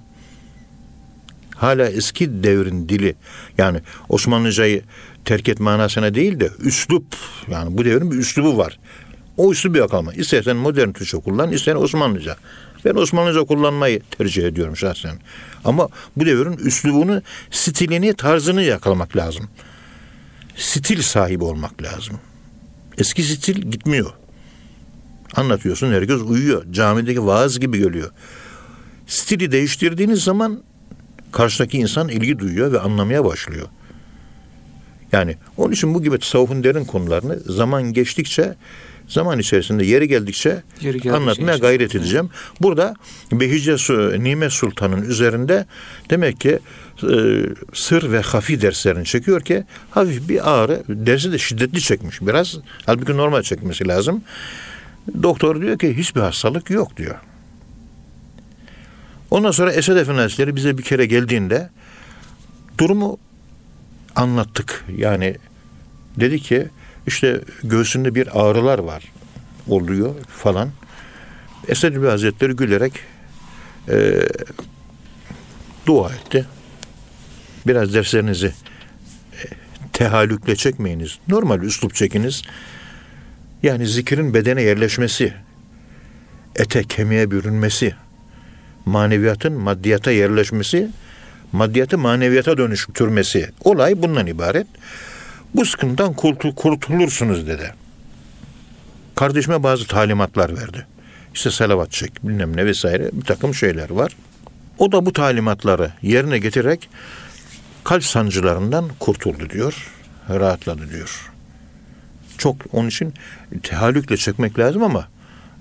Hala 1.55 1.89
eski 1.89 2.43
devrin 2.43 2.89
dili 2.89 3.15
yani 3.57 3.81
Osmanlıcayı 4.09 4.81
terk 5.25 5.49
et 5.49 5.59
manasına 5.59 6.15
değil 6.15 6.39
de 6.39 6.49
üslup 6.59 7.05
yani 7.47 7.77
bu 7.77 7.85
devrin 7.85 8.11
bir 8.11 8.17
üslubu 8.17 8.57
var. 8.57 8.79
O 9.37 9.51
üslubu 9.51 9.77
yakalama. 9.77 10.13
İstersen 10.13 10.57
modern 10.57 10.91
Türkçe 10.91 11.17
kullan, 11.17 11.51
istersen 11.51 11.81
Osmanlıca. 11.81 12.37
Ben 12.87 12.95
Osmanlıca 12.95 13.43
kullanmayı 13.43 14.01
tercih 14.17 14.43
ediyorum 14.43 14.77
şahsen. 14.77 15.17
Ama 15.65 15.89
bu 16.17 16.25
devrin 16.25 16.57
üslubunu, 16.57 17.21
stilini, 17.51 18.13
tarzını 18.13 18.63
yakalamak 18.63 19.17
lazım. 19.17 19.49
Stil 20.55 21.01
sahibi 21.01 21.43
olmak 21.43 21.83
lazım. 21.83 22.19
Eski 22.97 23.23
stil 23.23 23.71
gitmiyor. 23.71 24.13
Anlatıyorsun 25.35 25.93
herkes 25.93 26.21
uyuyor. 26.21 26.63
Camideki 26.71 27.25
vaaz 27.25 27.59
gibi 27.59 27.77
geliyor. 27.77 28.11
Stili 29.07 29.51
değiştirdiğiniz 29.51 30.23
zaman 30.23 30.63
karşıdaki 31.31 31.77
insan 31.77 32.09
ilgi 32.09 32.39
duyuyor 32.39 32.71
ve 32.71 32.79
anlamaya 32.79 33.25
başlıyor. 33.25 33.67
Yani 35.11 35.37
onun 35.57 35.73
için 35.73 35.93
bu 35.93 36.03
gibi 36.03 36.19
tasavvufun 36.19 36.63
derin 36.63 36.85
konularını 36.85 37.39
zaman 37.39 37.93
geçtikçe 37.93 38.55
zaman 39.07 39.39
içerisinde 39.39 39.85
yeri 39.85 40.07
geldikçe 40.07 40.63
Yeri 40.81 41.11
anlatmaya 41.11 41.53
işte. 41.53 41.67
gayret 41.67 41.95
edeceğim. 41.95 42.29
Burada 42.61 42.93
Behice 43.31 43.75
Nimet 44.23 44.51
Sultan'ın 44.51 45.01
üzerinde 45.01 45.65
demek 46.09 46.39
ki 46.39 46.59
e, 47.03 47.09
sır 47.73 48.11
ve 48.11 48.21
hafi 48.21 48.61
derslerini 48.61 49.05
çekiyor 49.05 49.41
ki 49.41 49.63
hafif 49.91 50.29
bir 50.29 50.53
ağrı 50.53 50.83
dersi 50.87 51.31
de 51.31 51.37
şiddetli 51.37 51.81
çekmiş 51.81 52.21
biraz. 52.21 52.57
Halbuki 52.85 53.17
normal 53.17 53.41
çekmesi 53.41 53.87
lazım. 53.87 54.23
Doktor 55.23 55.61
diyor 55.61 55.79
ki 55.79 55.97
hiçbir 55.97 56.21
hastalık 56.21 56.69
yok 56.69 56.97
diyor. 56.97 57.15
Ondan 59.31 59.51
sonra 59.51 59.71
Esed 59.71 59.95
Efendi 59.95 60.21
Hazretleri 60.21 60.55
bize 60.55 60.77
bir 60.77 60.83
kere 60.83 61.05
geldiğinde 61.05 61.69
durumu 62.77 63.17
anlattık. 64.15 64.85
Yani 64.97 65.35
dedi 66.19 66.39
ki 66.39 66.67
işte 67.07 67.41
göğsünde 67.63 68.15
bir 68.15 68.39
ağrılar 68.41 68.79
var 68.79 69.03
oluyor 69.67 70.15
falan. 70.27 70.69
Esed 71.67 71.91
Efendi 71.91 72.07
Hazretleri 72.07 72.53
gülerek 72.53 72.93
e, 73.89 74.21
dua 75.85 76.11
etti. 76.11 76.45
Biraz 77.67 77.93
derslerinizi 77.93 78.47
e, 78.47 78.53
tehallükle 79.93 80.55
çekmeyiniz. 80.55 81.19
Normal 81.27 81.61
üslup 81.61 81.95
çekiniz. 81.95 82.41
Yani 83.63 83.87
zikrin 83.87 84.33
bedene 84.33 84.61
yerleşmesi, 84.61 85.33
ete 86.55 86.83
kemiğe 86.83 87.31
bürünmesi, 87.31 87.95
maneviyatın 88.85 89.53
maddiyata 89.53 90.11
yerleşmesi, 90.11 90.89
maddiyatı 91.51 91.97
maneviyata 91.97 92.57
dönüştürmesi. 92.57 93.49
Olay 93.63 94.01
bundan 94.01 94.27
ibaret. 94.27 94.67
Bu 95.57 95.65
sıkıntıdan 95.65 96.13
kurtul- 96.13 96.55
kurtulursunuz 96.55 97.47
dedi. 97.47 97.73
Kardeşime 99.15 99.63
bazı 99.63 99.87
talimatlar 99.87 100.57
verdi. 100.57 100.87
İşte 101.33 101.51
salavat 101.51 101.91
çek 101.91 102.27
bilmem 102.27 102.57
ne 102.57 102.65
vesaire 102.65 103.09
bir 103.13 103.25
takım 103.25 103.55
şeyler 103.55 103.89
var. 103.89 104.15
O 104.77 104.91
da 104.91 105.05
bu 105.05 105.13
talimatları 105.13 105.91
yerine 106.01 106.39
getirerek 106.39 106.89
kalp 107.83 108.03
sancılarından 108.03 108.89
kurtuldu 108.99 109.49
diyor. 109.49 109.91
Rahatladı 110.29 110.91
diyor. 110.91 111.31
Çok 112.37 112.55
onun 112.71 112.87
için 112.87 113.13
tehallükle 113.63 114.17
çekmek 114.17 114.59
lazım 114.59 114.83
ama 114.83 115.07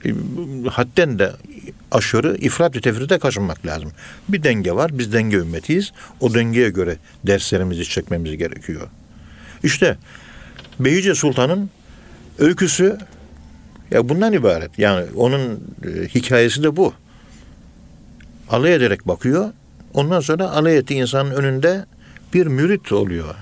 e, 0.05 0.11
hadden 0.71 1.19
de 1.19 1.33
aşırı 1.91 2.37
ifrat 2.37 2.77
ve 2.77 2.81
tefrite 2.81 3.19
kaçınmak 3.19 3.67
lazım. 3.67 3.93
Bir 4.29 4.43
denge 4.43 4.73
var. 4.73 4.99
Biz 4.99 5.13
denge 5.13 5.37
ümmetiyiz. 5.37 5.93
O 6.21 6.35
dengeye 6.35 6.71
göre 6.71 6.97
derslerimizi 7.27 7.85
çekmemiz 7.85 8.37
gerekiyor. 8.37 8.89
İşte 9.63 9.97
Behice 10.81 11.15
Sultan'ın 11.15 11.71
öyküsü 12.39 12.99
ya 13.91 14.09
bundan 14.09 14.33
ibaret. 14.33 14.79
Yani 14.79 15.07
onun 15.17 15.65
e, 15.85 16.09
hikayesi 16.09 16.63
de 16.63 16.77
bu. 16.77 16.95
Alay 18.51 18.75
ederek 18.75 19.09
bakıyor. 19.09 19.53
Ondan 19.95 20.21
sonra 20.21 20.51
alay 20.51 20.77
ettiği 20.77 20.95
insanın 20.95 21.31
önünde 21.31 21.87
bir 22.35 22.47
mürit 22.47 22.93
oluyor. 22.93 23.35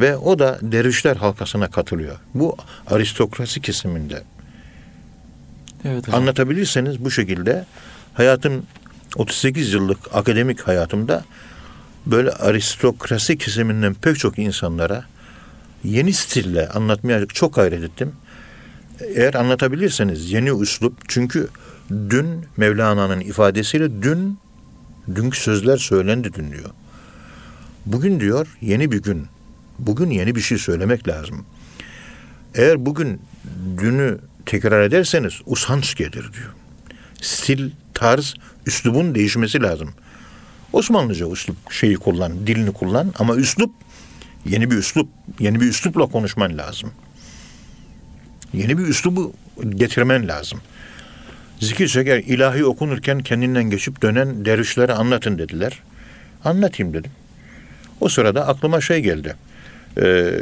Ve 0.00 0.16
o 0.16 0.38
da 0.38 0.58
dervişler 0.62 1.16
halkasına 1.16 1.70
katılıyor. 1.70 2.16
Bu 2.34 2.56
aristokrasi 2.86 3.60
kesiminde. 3.60 4.22
Evet 5.84 6.08
hocam. 6.08 6.20
Anlatabilirseniz 6.20 7.04
bu 7.04 7.10
şekilde 7.10 7.66
hayatım 8.14 8.66
38 9.16 9.72
yıllık 9.72 9.98
akademik 10.14 10.60
hayatımda 10.60 11.24
böyle 12.06 12.30
aristokrasi 12.30 13.38
kesiminden 13.38 13.94
pek 13.94 14.18
çok 14.18 14.38
insanlara 14.38 15.04
yeni 15.84 16.12
stille 16.12 16.68
anlatmaya 16.68 17.26
çok 17.26 17.54
gayret 17.54 17.82
ettim. 17.84 18.12
Eğer 19.00 19.34
anlatabilirseniz 19.34 20.32
yeni 20.32 20.62
üslup 20.62 21.08
çünkü 21.08 21.48
dün 21.90 22.26
Mevlana'nın 22.56 23.20
ifadesiyle 23.20 24.02
dün 24.02 24.38
dünkü 25.14 25.38
sözler 25.38 25.76
söylendi 25.76 26.34
dün 26.34 26.52
diyor. 26.52 26.70
Bugün 27.86 28.20
diyor 28.20 28.56
yeni 28.60 28.92
bir 28.92 29.02
gün. 29.02 29.26
Bugün 29.78 30.10
yeni 30.10 30.34
bir 30.34 30.40
şey 30.40 30.58
söylemek 30.58 31.08
lazım. 31.08 31.46
Eğer 32.54 32.86
bugün 32.86 33.20
dünü 33.78 34.18
tekrar 34.46 34.82
ederseniz 34.82 35.40
usanç 35.46 35.94
gelir 35.94 36.12
diyor. 36.12 36.54
Stil, 37.20 37.70
tarz, 37.94 38.34
üslubun 38.66 39.14
değişmesi 39.14 39.62
lazım. 39.62 39.90
Osmanlıca 40.74 41.30
üslup 41.30 41.72
şeyi 41.72 41.96
kullan, 41.96 42.46
dilini 42.46 42.72
kullan 42.72 43.12
ama 43.18 43.36
üslup 43.36 43.70
yeni 44.46 44.70
bir 44.70 44.76
üslup, 44.76 45.08
yeni 45.38 45.60
bir 45.60 45.66
üslupla 45.66 46.06
konuşman 46.06 46.58
lazım. 46.58 46.90
Yeni 48.52 48.78
bir 48.78 48.82
üslubu 48.86 49.32
getirmen 49.70 50.28
lazım. 50.28 50.60
Zikir 51.60 51.88
çeker, 51.88 52.18
ilahi 52.18 52.64
okunurken 52.64 53.18
kendinden 53.18 53.64
geçip 53.64 54.02
dönen 54.02 54.44
dervişlere 54.44 54.92
anlatın 54.92 55.38
dediler. 55.38 55.80
Anlatayım 56.44 56.94
dedim. 56.94 57.10
O 58.00 58.08
sırada 58.08 58.46
aklıma 58.46 58.80
şey 58.80 59.00
geldi. 59.00 59.36
Ee, 59.98 60.40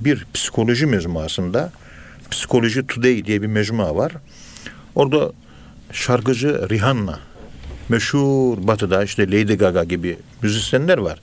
bir 0.00 0.26
psikoloji 0.34 0.86
mecmuasında 0.86 1.72
Psikoloji 2.30 2.86
Today 2.86 3.24
diye 3.24 3.42
bir 3.42 3.46
mecmua 3.46 3.96
var. 3.96 4.12
Orada 4.94 5.32
şarkıcı 5.92 6.68
Rihanna, 6.70 7.18
meşhur 7.88 8.66
batıda 8.66 9.04
işte 9.04 9.26
Lady 9.26 9.54
Gaga 9.54 9.84
gibi 9.84 10.18
müzisyenler 10.42 10.98
var. 10.98 11.20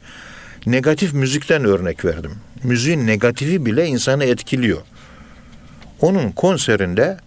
Negatif 0.66 1.14
müzikten 1.14 1.66
örnek 1.66 2.06
verdim. 2.06 2.32
Müziğin 2.64 3.08
negatifi 3.08 3.66
bile 3.66 3.88
insanı 3.88 4.24
etkiliyor. 4.24 4.82
Onun 6.02 6.32
konserinde 6.32 7.18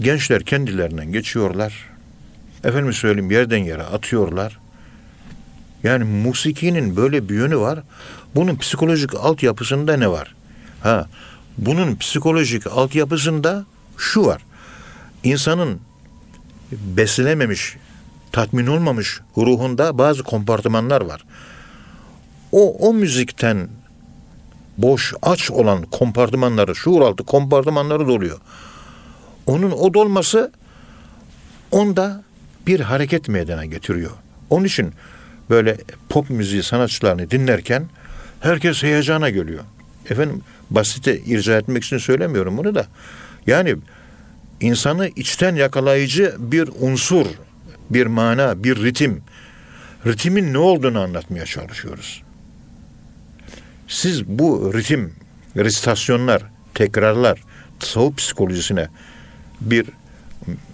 gençler 0.00 0.42
kendilerinden 0.42 1.12
geçiyorlar. 1.12 1.74
Efendim 2.64 2.92
söyleyeyim 2.92 3.30
yerden 3.30 3.64
yere 3.64 3.82
atıyorlar. 3.82 4.58
Yani 5.82 6.04
musikinin 6.04 6.96
böyle 6.96 7.28
bir 7.28 7.34
yönü 7.34 7.56
var. 7.58 7.82
Bunun 8.34 8.56
psikolojik 8.56 9.14
altyapısında 9.14 9.96
ne 9.96 10.08
var? 10.08 10.34
Ha, 10.80 11.08
bunun 11.58 11.96
psikolojik 11.96 12.66
altyapısında 12.66 13.66
şu 13.98 14.26
var. 14.26 14.42
İnsanın 15.24 15.80
beslenememiş, 16.72 17.76
tatmin 18.36 18.66
olmamış 18.66 19.20
ruhunda 19.36 19.98
bazı 19.98 20.22
kompartımanlar 20.22 21.00
var. 21.00 21.24
O, 22.52 22.88
o 22.88 22.94
müzikten 22.94 23.68
boş, 24.78 25.14
aç 25.22 25.50
olan 25.50 25.82
kompartımanları, 25.82 26.74
şuur 26.74 27.00
altı 27.00 27.24
kompartımanları 27.24 28.06
doluyor. 28.08 28.38
Onun 29.46 29.70
o 29.70 29.94
dolması 29.94 30.52
onda 31.70 32.22
bir 32.66 32.80
hareket 32.80 33.28
meydana 33.28 33.64
getiriyor. 33.64 34.10
Onun 34.50 34.64
için 34.64 34.92
böyle 35.50 35.76
pop 36.08 36.30
müziği 36.30 36.62
sanatçılarını 36.62 37.30
dinlerken 37.30 37.86
herkes 38.40 38.82
heyecana 38.82 39.30
geliyor. 39.30 39.64
Efendim 40.10 40.42
basite 40.70 41.18
irca 41.18 41.58
etmek 41.58 41.84
için 41.84 41.98
söylemiyorum 41.98 42.56
bunu 42.56 42.74
da. 42.74 42.86
Yani 43.46 43.76
insanı 44.60 45.08
içten 45.08 45.54
yakalayıcı 45.54 46.34
bir 46.38 46.70
unsur, 46.80 47.26
bir 47.90 48.06
mana, 48.06 48.64
bir 48.64 48.82
ritim. 48.82 49.22
Ritimin 50.06 50.52
ne 50.52 50.58
olduğunu 50.58 51.00
anlatmaya 51.00 51.44
çalışıyoruz. 51.44 52.22
Siz 53.88 54.26
bu 54.26 54.74
ritim, 54.74 55.12
resitasyonlar, 55.56 56.42
tekrarlar, 56.74 57.42
tasavvuf 57.80 58.16
psikolojisine 58.16 58.88
bir 59.60 59.86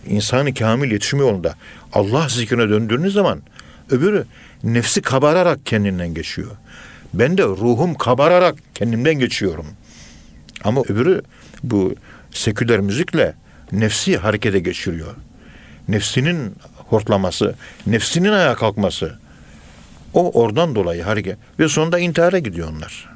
insanı 0.06 0.54
kamil 0.54 0.90
yetişme 0.90 1.20
yolunda 1.20 1.54
Allah 1.92 2.28
zikrine 2.28 2.68
döndüğünüz 2.68 3.12
zaman 3.14 3.42
öbürü 3.90 4.24
nefsi 4.64 5.02
kabararak 5.02 5.66
kendinden 5.66 6.14
geçiyor. 6.14 6.50
Ben 7.14 7.38
de 7.38 7.42
ruhum 7.42 7.94
kabararak 7.94 8.54
kendimden 8.74 9.14
geçiyorum. 9.14 9.66
Ama 10.64 10.80
öbürü 10.80 11.22
bu 11.62 11.94
seküler 12.30 12.80
müzikle 12.80 13.34
nefsi 13.72 14.16
harekete 14.16 14.58
geçiriyor. 14.58 15.14
Nefsinin 15.88 16.54
hortlaması, 16.92 17.54
nefsinin 17.86 18.32
ayağa 18.32 18.54
kalkması. 18.54 19.18
O 20.14 20.42
oradan 20.42 20.74
dolayı 20.74 21.02
hareket. 21.02 21.38
Ve 21.58 21.68
sonunda 21.68 21.98
intihara 21.98 22.38
gidiyor 22.38 22.68
onlar. 22.68 23.08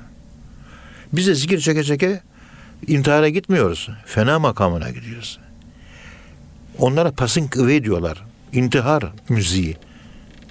Biz 1.13 1.27
de 1.27 1.35
zikir 1.35 1.61
çeke 1.61 1.85
çeke 1.85 2.21
intihara 2.87 3.29
gitmiyoruz. 3.29 3.89
Fena 4.07 4.39
makamına 4.39 4.91
gidiyoruz. 4.91 5.39
Onlara 6.79 7.13
passing 7.13 7.57
away 7.57 7.85
diyorlar. 7.85 8.25
İntihar 8.53 9.05
müziği. 9.29 9.77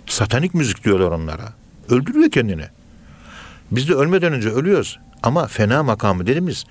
Satanik 0.05 0.53
müzik 0.53 0.83
diyorlar 0.83 1.11
onlara. 1.11 1.53
Öldürüyor 1.89 2.31
kendini. 2.31 2.65
Biz 3.71 3.89
de 3.89 3.93
ölmeden 3.93 4.33
önce 4.33 4.49
ölüyoruz. 4.49 4.99
Ama 5.23 5.47
fena 5.47 5.83
makamı 5.83 6.27
dediğimiz 6.27 6.65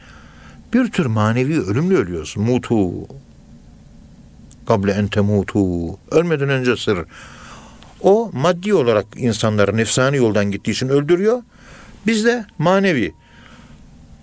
bir 0.75 0.91
tür 0.91 1.07
manevi 1.07 1.61
ölümle 1.61 1.95
ölüyoruz. 1.95 2.35
Mutu. 2.37 3.07
Kable 4.67 4.93
ente 4.93 5.21
mutu. 5.21 5.89
Ölmeden 6.11 6.49
önce 6.49 6.77
sır. 6.77 6.99
O 8.01 8.31
maddi 8.33 8.75
olarak 8.75 9.07
insanları 9.17 9.77
nefsani 9.77 10.17
yoldan 10.17 10.51
gittiği 10.51 10.71
için 10.71 10.89
öldürüyor. 10.89 11.43
Biz 12.07 12.25
de 12.25 12.47
manevi. 12.59 13.15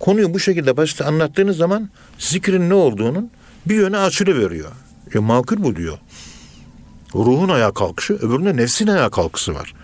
Konuyu 0.00 0.34
bu 0.34 0.38
şekilde 0.40 0.76
basit 0.76 1.00
anlattığınız 1.00 1.56
zaman 1.56 1.90
zikrin 2.18 2.70
ne 2.70 2.74
olduğunun 2.74 3.30
bir 3.66 3.74
yöne 3.74 3.98
açılıveriyor. 3.98 4.70
E 5.14 5.18
makul 5.18 5.62
bu 5.62 5.76
diyor. 5.76 5.98
Ruhun 7.14 7.48
ayağa 7.48 7.72
kalkışı, 7.72 8.14
öbüründe 8.14 8.56
nefsin 8.56 8.86
ayağa 8.86 9.10
kalkısı 9.10 9.54
var. 9.54 9.74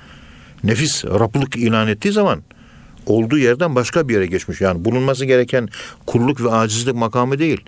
Nefis 0.65 1.05
Rablık 1.05 1.57
ilan 1.57 1.89
ettiği 1.89 2.13
zaman 2.13 2.43
olduğu 3.07 3.39
yerden 3.39 3.75
başka 3.75 4.09
bir 4.09 4.15
yere 4.15 4.27
geçmiş. 4.27 4.61
Yani 4.61 4.85
bulunması 4.85 5.25
gereken 5.25 5.69
kulluk 6.07 6.41
ve 6.41 6.51
acizlik 6.51 6.95
makamı 6.95 7.39
değil. 7.39 7.61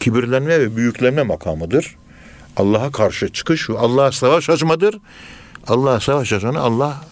Kibirlenme 0.00 0.60
ve 0.60 0.76
büyüklenme 0.76 1.22
makamıdır. 1.22 1.96
Allah'a 2.58 2.92
karşı 2.92 3.32
çıkış 3.32 3.70
Allah'a 3.70 4.12
savaş 4.12 4.50
açmadır. 4.50 4.98
Allah'a 5.66 6.00
savaş 6.00 6.32
açanı 6.32 6.58
Allah 6.58 7.04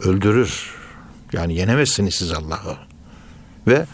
öldürür. 0.00 0.70
Yani 1.32 1.54
yenemezsiniz 1.54 2.14
siz 2.14 2.32
Allah'ı. 2.32 2.76
Ve 3.66 3.86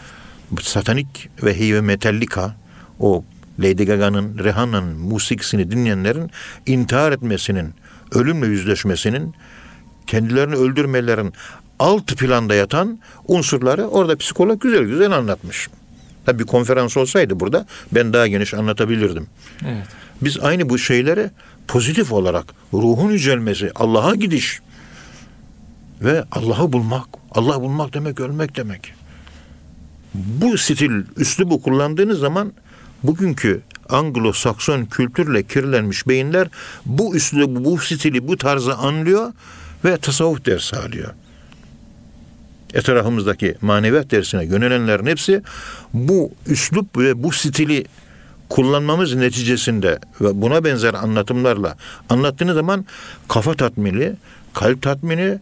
satanik 0.61 1.29
ve 1.43 1.59
heavy 1.59 1.81
metallika 1.81 2.55
o 2.99 3.23
Lady 3.59 3.85
Gaga'nın, 3.85 4.37
Rihanna'nın 4.37 4.99
musikisini 4.99 5.71
dinleyenlerin 5.71 6.31
intihar 6.65 7.11
etmesinin, 7.11 7.73
ölümle 8.11 8.47
yüzleşmesinin, 8.47 9.35
kendilerini 10.07 10.55
öldürmelerin 10.55 11.33
alt 11.79 12.17
planda 12.17 12.55
yatan 12.55 12.99
unsurları 13.27 13.87
orada 13.87 14.17
psikolog 14.17 14.61
güzel 14.61 14.83
güzel 14.83 15.11
anlatmış. 15.11 15.69
Tabii 16.25 16.45
konferans 16.45 16.97
olsaydı 16.97 17.39
burada 17.39 17.65
ben 17.91 18.13
daha 18.13 18.27
geniş 18.27 18.53
anlatabilirdim. 18.53 19.27
Evet. 19.65 19.87
Biz 20.21 20.39
aynı 20.39 20.69
bu 20.69 20.77
şeyleri 20.77 21.29
pozitif 21.67 22.11
olarak 22.11 22.45
ruhun 22.73 23.11
yücelmesi, 23.11 23.71
Allah'a 23.75 24.15
gidiş 24.15 24.59
ve 26.01 26.23
Allah'ı 26.31 26.73
bulmak. 26.73 27.05
Allah 27.31 27.61
bulmak 27.61 27.93
demek 27.93 28.19
ölmek 28.19 28.55
demek. 28.55 28.93
Bu 30.13 30.57
stil, 30.57 30.91
üslubu 31.17 31.61
kullandığınız 31.61 32.19
zaman 32.19 32.53
bugünkü 33.03 33.61
Anglo-Sakson 33.89 34.85
kültürle 34.89 35.43
kirlenmiş 35.43 36.07
beyinler 36.07 36.47
bu 36.85 37.15
üslubu, 37.15 37.65
bu 37.65 37.77
stili, 37.77 38.27
bu 38.27 38.37
tarzı 38.37 38.75
anlıyor 38.75 39.33
ve 39.85 39.97
tasavvuf 39.97 40.45
dersi 40.45 40.75
alıyor. 40.75 41.13
Etrafımızdaki 42.73 43.55
maneviyat 43.61 44.11
dersine 44.11 44.45
yönelenlerin 44.45 45.05
hepsi 45.05 45.41
bu 45.93 46.31
üslup 46.47 46.97
ve 46.97 47.23
bu 47.23 47.31
stili 47.31 47.85
kullanmamız 48.49 49.15
neticesinde 49.15 49.99
ve 50.21 50.41
buna 50.41 50.63
benzer 50.63 50.93
anlatımlarla 50.93 51.77
anlattığınız 52.09 52.55
zaman 52.55 52.85
kafa 53.27 53.53
tatmini, 53.53 54.13
kalp 54.53 54.81
tatmini 54.81 55.39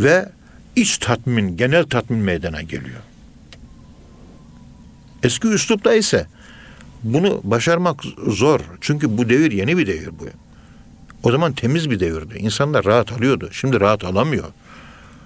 ve 0.00 0.28
iç 0.76 0.98
tatmin, 0.98 1.56
genel 1.56 1.84
tatmin 1.84 2.18
meydana 2.18 2.62
geliyor. 2.62 3.00
Eski 5.22 5.48
üslupta 5.48 5.94
ise 5.94 6.26
bunu 7.02 7.40
başarmak 7.44 8.02
zor. 8.26 8.60
Çünkü 8.80 9.18
bu 9.18 9.28
devir 9.28 9.52
yeni 9.52 9.78
bir 9.78 9.86
devir 9.86 10.10
bu. 10.20 10.24
O 11.22 11.30
zaman 11.30 11.52
temiz 11.52 11.90
bir 11.90 12.00
devirdi. 12.00 12.38
İnsanlar 12.38 12.84
rahat 12.84 13.12
alıyordu. 13.12 13.48
Şimdi 13.52 13.80
rahat 13.80 14.04
alamıyor. 14.04 14.48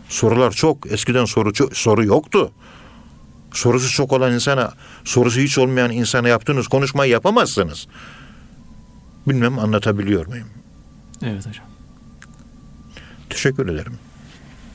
Sorular 0.08 0.50
çok. 0.50 0.92
Eskiden 0.92 1.24
soru 1.24 1.52
soru 1.74 2.04
yoktu. 2.04 2.52
Sorusu 3.53 3.92
çok 3.92 4.12
olan 4.12 4.32
insana, 4.32 4.72
sorusu 5.05 5.40
hiç 5.40 5.59
olmayan 5.59 5.90
insana 5.90 6.28
yaptığınız 6.28 6.68
konuşmayı 6.68 7.12
yapamazsınız. 7.12 7.86
Bilmem 9.26 9.59
anlatabiliyor 9.59 10.26
muyum? 10.26 10.48
Evet 11.22 11.46
hocam. 11.46 11.66
Teşekkür 13.30 13.68
ederim. 13.68 13.98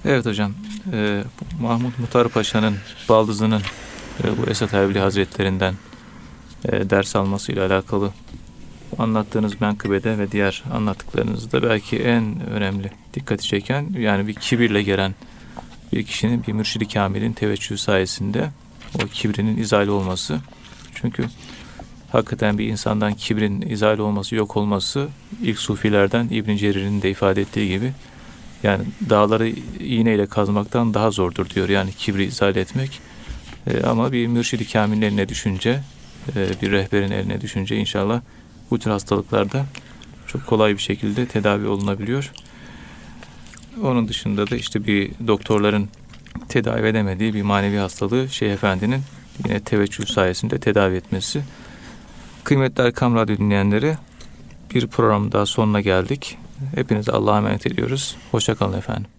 Evet 0.06 0.26
hocam. 0.26 0.54
Ee, 0.94 1.24
Mahmut 1.62 2.00
Muhtar 2.00 2.30
Paşa'nın 2.30 2.76
baldızının 3.10 3.62
e, 4.24 4.38
bu 4.38 4.50
Esat 4.50 4.74
Erbil 4.74 4.96
Hazretlerinden 4.96 5.74
e, 6.66 6.90
ders 6.90 7.16
almasıyla 7.16 7.68
alakalı 7.68 8.12
anlattığınız 9.00 9.62
menkıbede 9.62 10.18
ve 10.18 10.32
diğer 10.32 10.64
anlattıklarınızda 10.74 11.64
belki 11.64 11.98
en 12.00 12.50
önemli 12.50 12.92
dikkati 13.14 13.44
çeken 13.44 13.90
yani 14.00 14.28
bir 14.28 14.34
kibirle 14.34 14.84
gelen 14.84 15.16
bir 15.94 16.04
kişinin 16.04 16.44
bir 16.48 16.54
mürşidi 16.54 16.88
kamilin 16.88 17.34
teveccühü 17.34 17.78
sayesinde 17.78 18.50
o 19.04 19.08
kibrinin 19.08 19.58
izale 19.58 19.92
olması. 19.92 20.40
Çünkü 20.96 21.26
hakikaten 22.12 22.58
bir 22.58 22.68
insandan 22.68 23.14
kibrin 23.14 23.62
izale 23.62 24.02
olması, 24.02 24.36
yok 24.36 24.58
olması 24.58 25.08
ilk 25.44 25.60
sufilerden 25.60 26.28
İbn 26.32 26.56
Cerir'in 26.56 27.02
de 27.02 27.10
ifade 27.10 27.42
ettiği 27.42 27.70
gibi 27.70 27.94
yani 28.64 28.84
dağları 29.10 29.48
iğneyle 29.80 30.26
kazmaktan 30.26 30.94
daha 30.94 31.12
zordur 31.12 31.50
diyor. 31.50 31.70
Yani 31.70 31.92
kibri 31.92 32.26
izale 32.26 32.60
etmek. 32.60 33.00
E, 33.68 33.84
ama 33.84 34.12
bir 34.12 34.28
mürşidi 34.28 34.68
kamilin 34.72 35.02
eline 35.02 35.30
düşünce, 35.30 35.80
e, 36.36 36.62
bir 36.62 36.72
rehberin 36.72 37.12
eline 37.12 37.42
düşünce 37.42 37.76
inşallah 37.76 38.22
bu 38.72 38.80
tür 38.80 38.92
hastalıklarda 38.92 39.66
çok 40.28 40.48
kolay 40.48 40.74
bir 40.74 40.82
şekilde 40.82 41.26
tedavi 41.26 41.68
olunabiliyor. 41.68 42.32
Onun 43.84 44.08
dışında 44.08 44.50
da 44.50 44.56
işte 44.56 44.88
bir 44.88 45.12
doktorların 45.28 45.90
tedavi 46.50 46.88
edemediği 46.88 47.34
bir 47.34 47.42
manevi 47.42 47.78
hastalığı 47.78 48.30
Şeyh 48.30 48.54
Efendi'nin 48.54 49.02
yine 49.46 49.60
teveccüh 49.60 50.06
sayesinde 50.06 50.60
tedavi 50.60 50.96
etmesi. 50.96 51.42
Kıymetli 52.44 52.84
Erkam 52.84 53.16
Radyo 53.16 53.38
dinleyenleri 53.38 53.98
bir 54.74 54.88
program 54.88 55.32
daha 55.32 55.46
sonuna 55.46 55.82
geldik. 55.82 56.38
Hepinize 56.76 57.12
Allah'a 57.12 57.38
emanet 57.38 57.68
ediyoruz. 57.68 58.16
Hoşçakalın 58.32 58.78
efendim. 58.78 59.17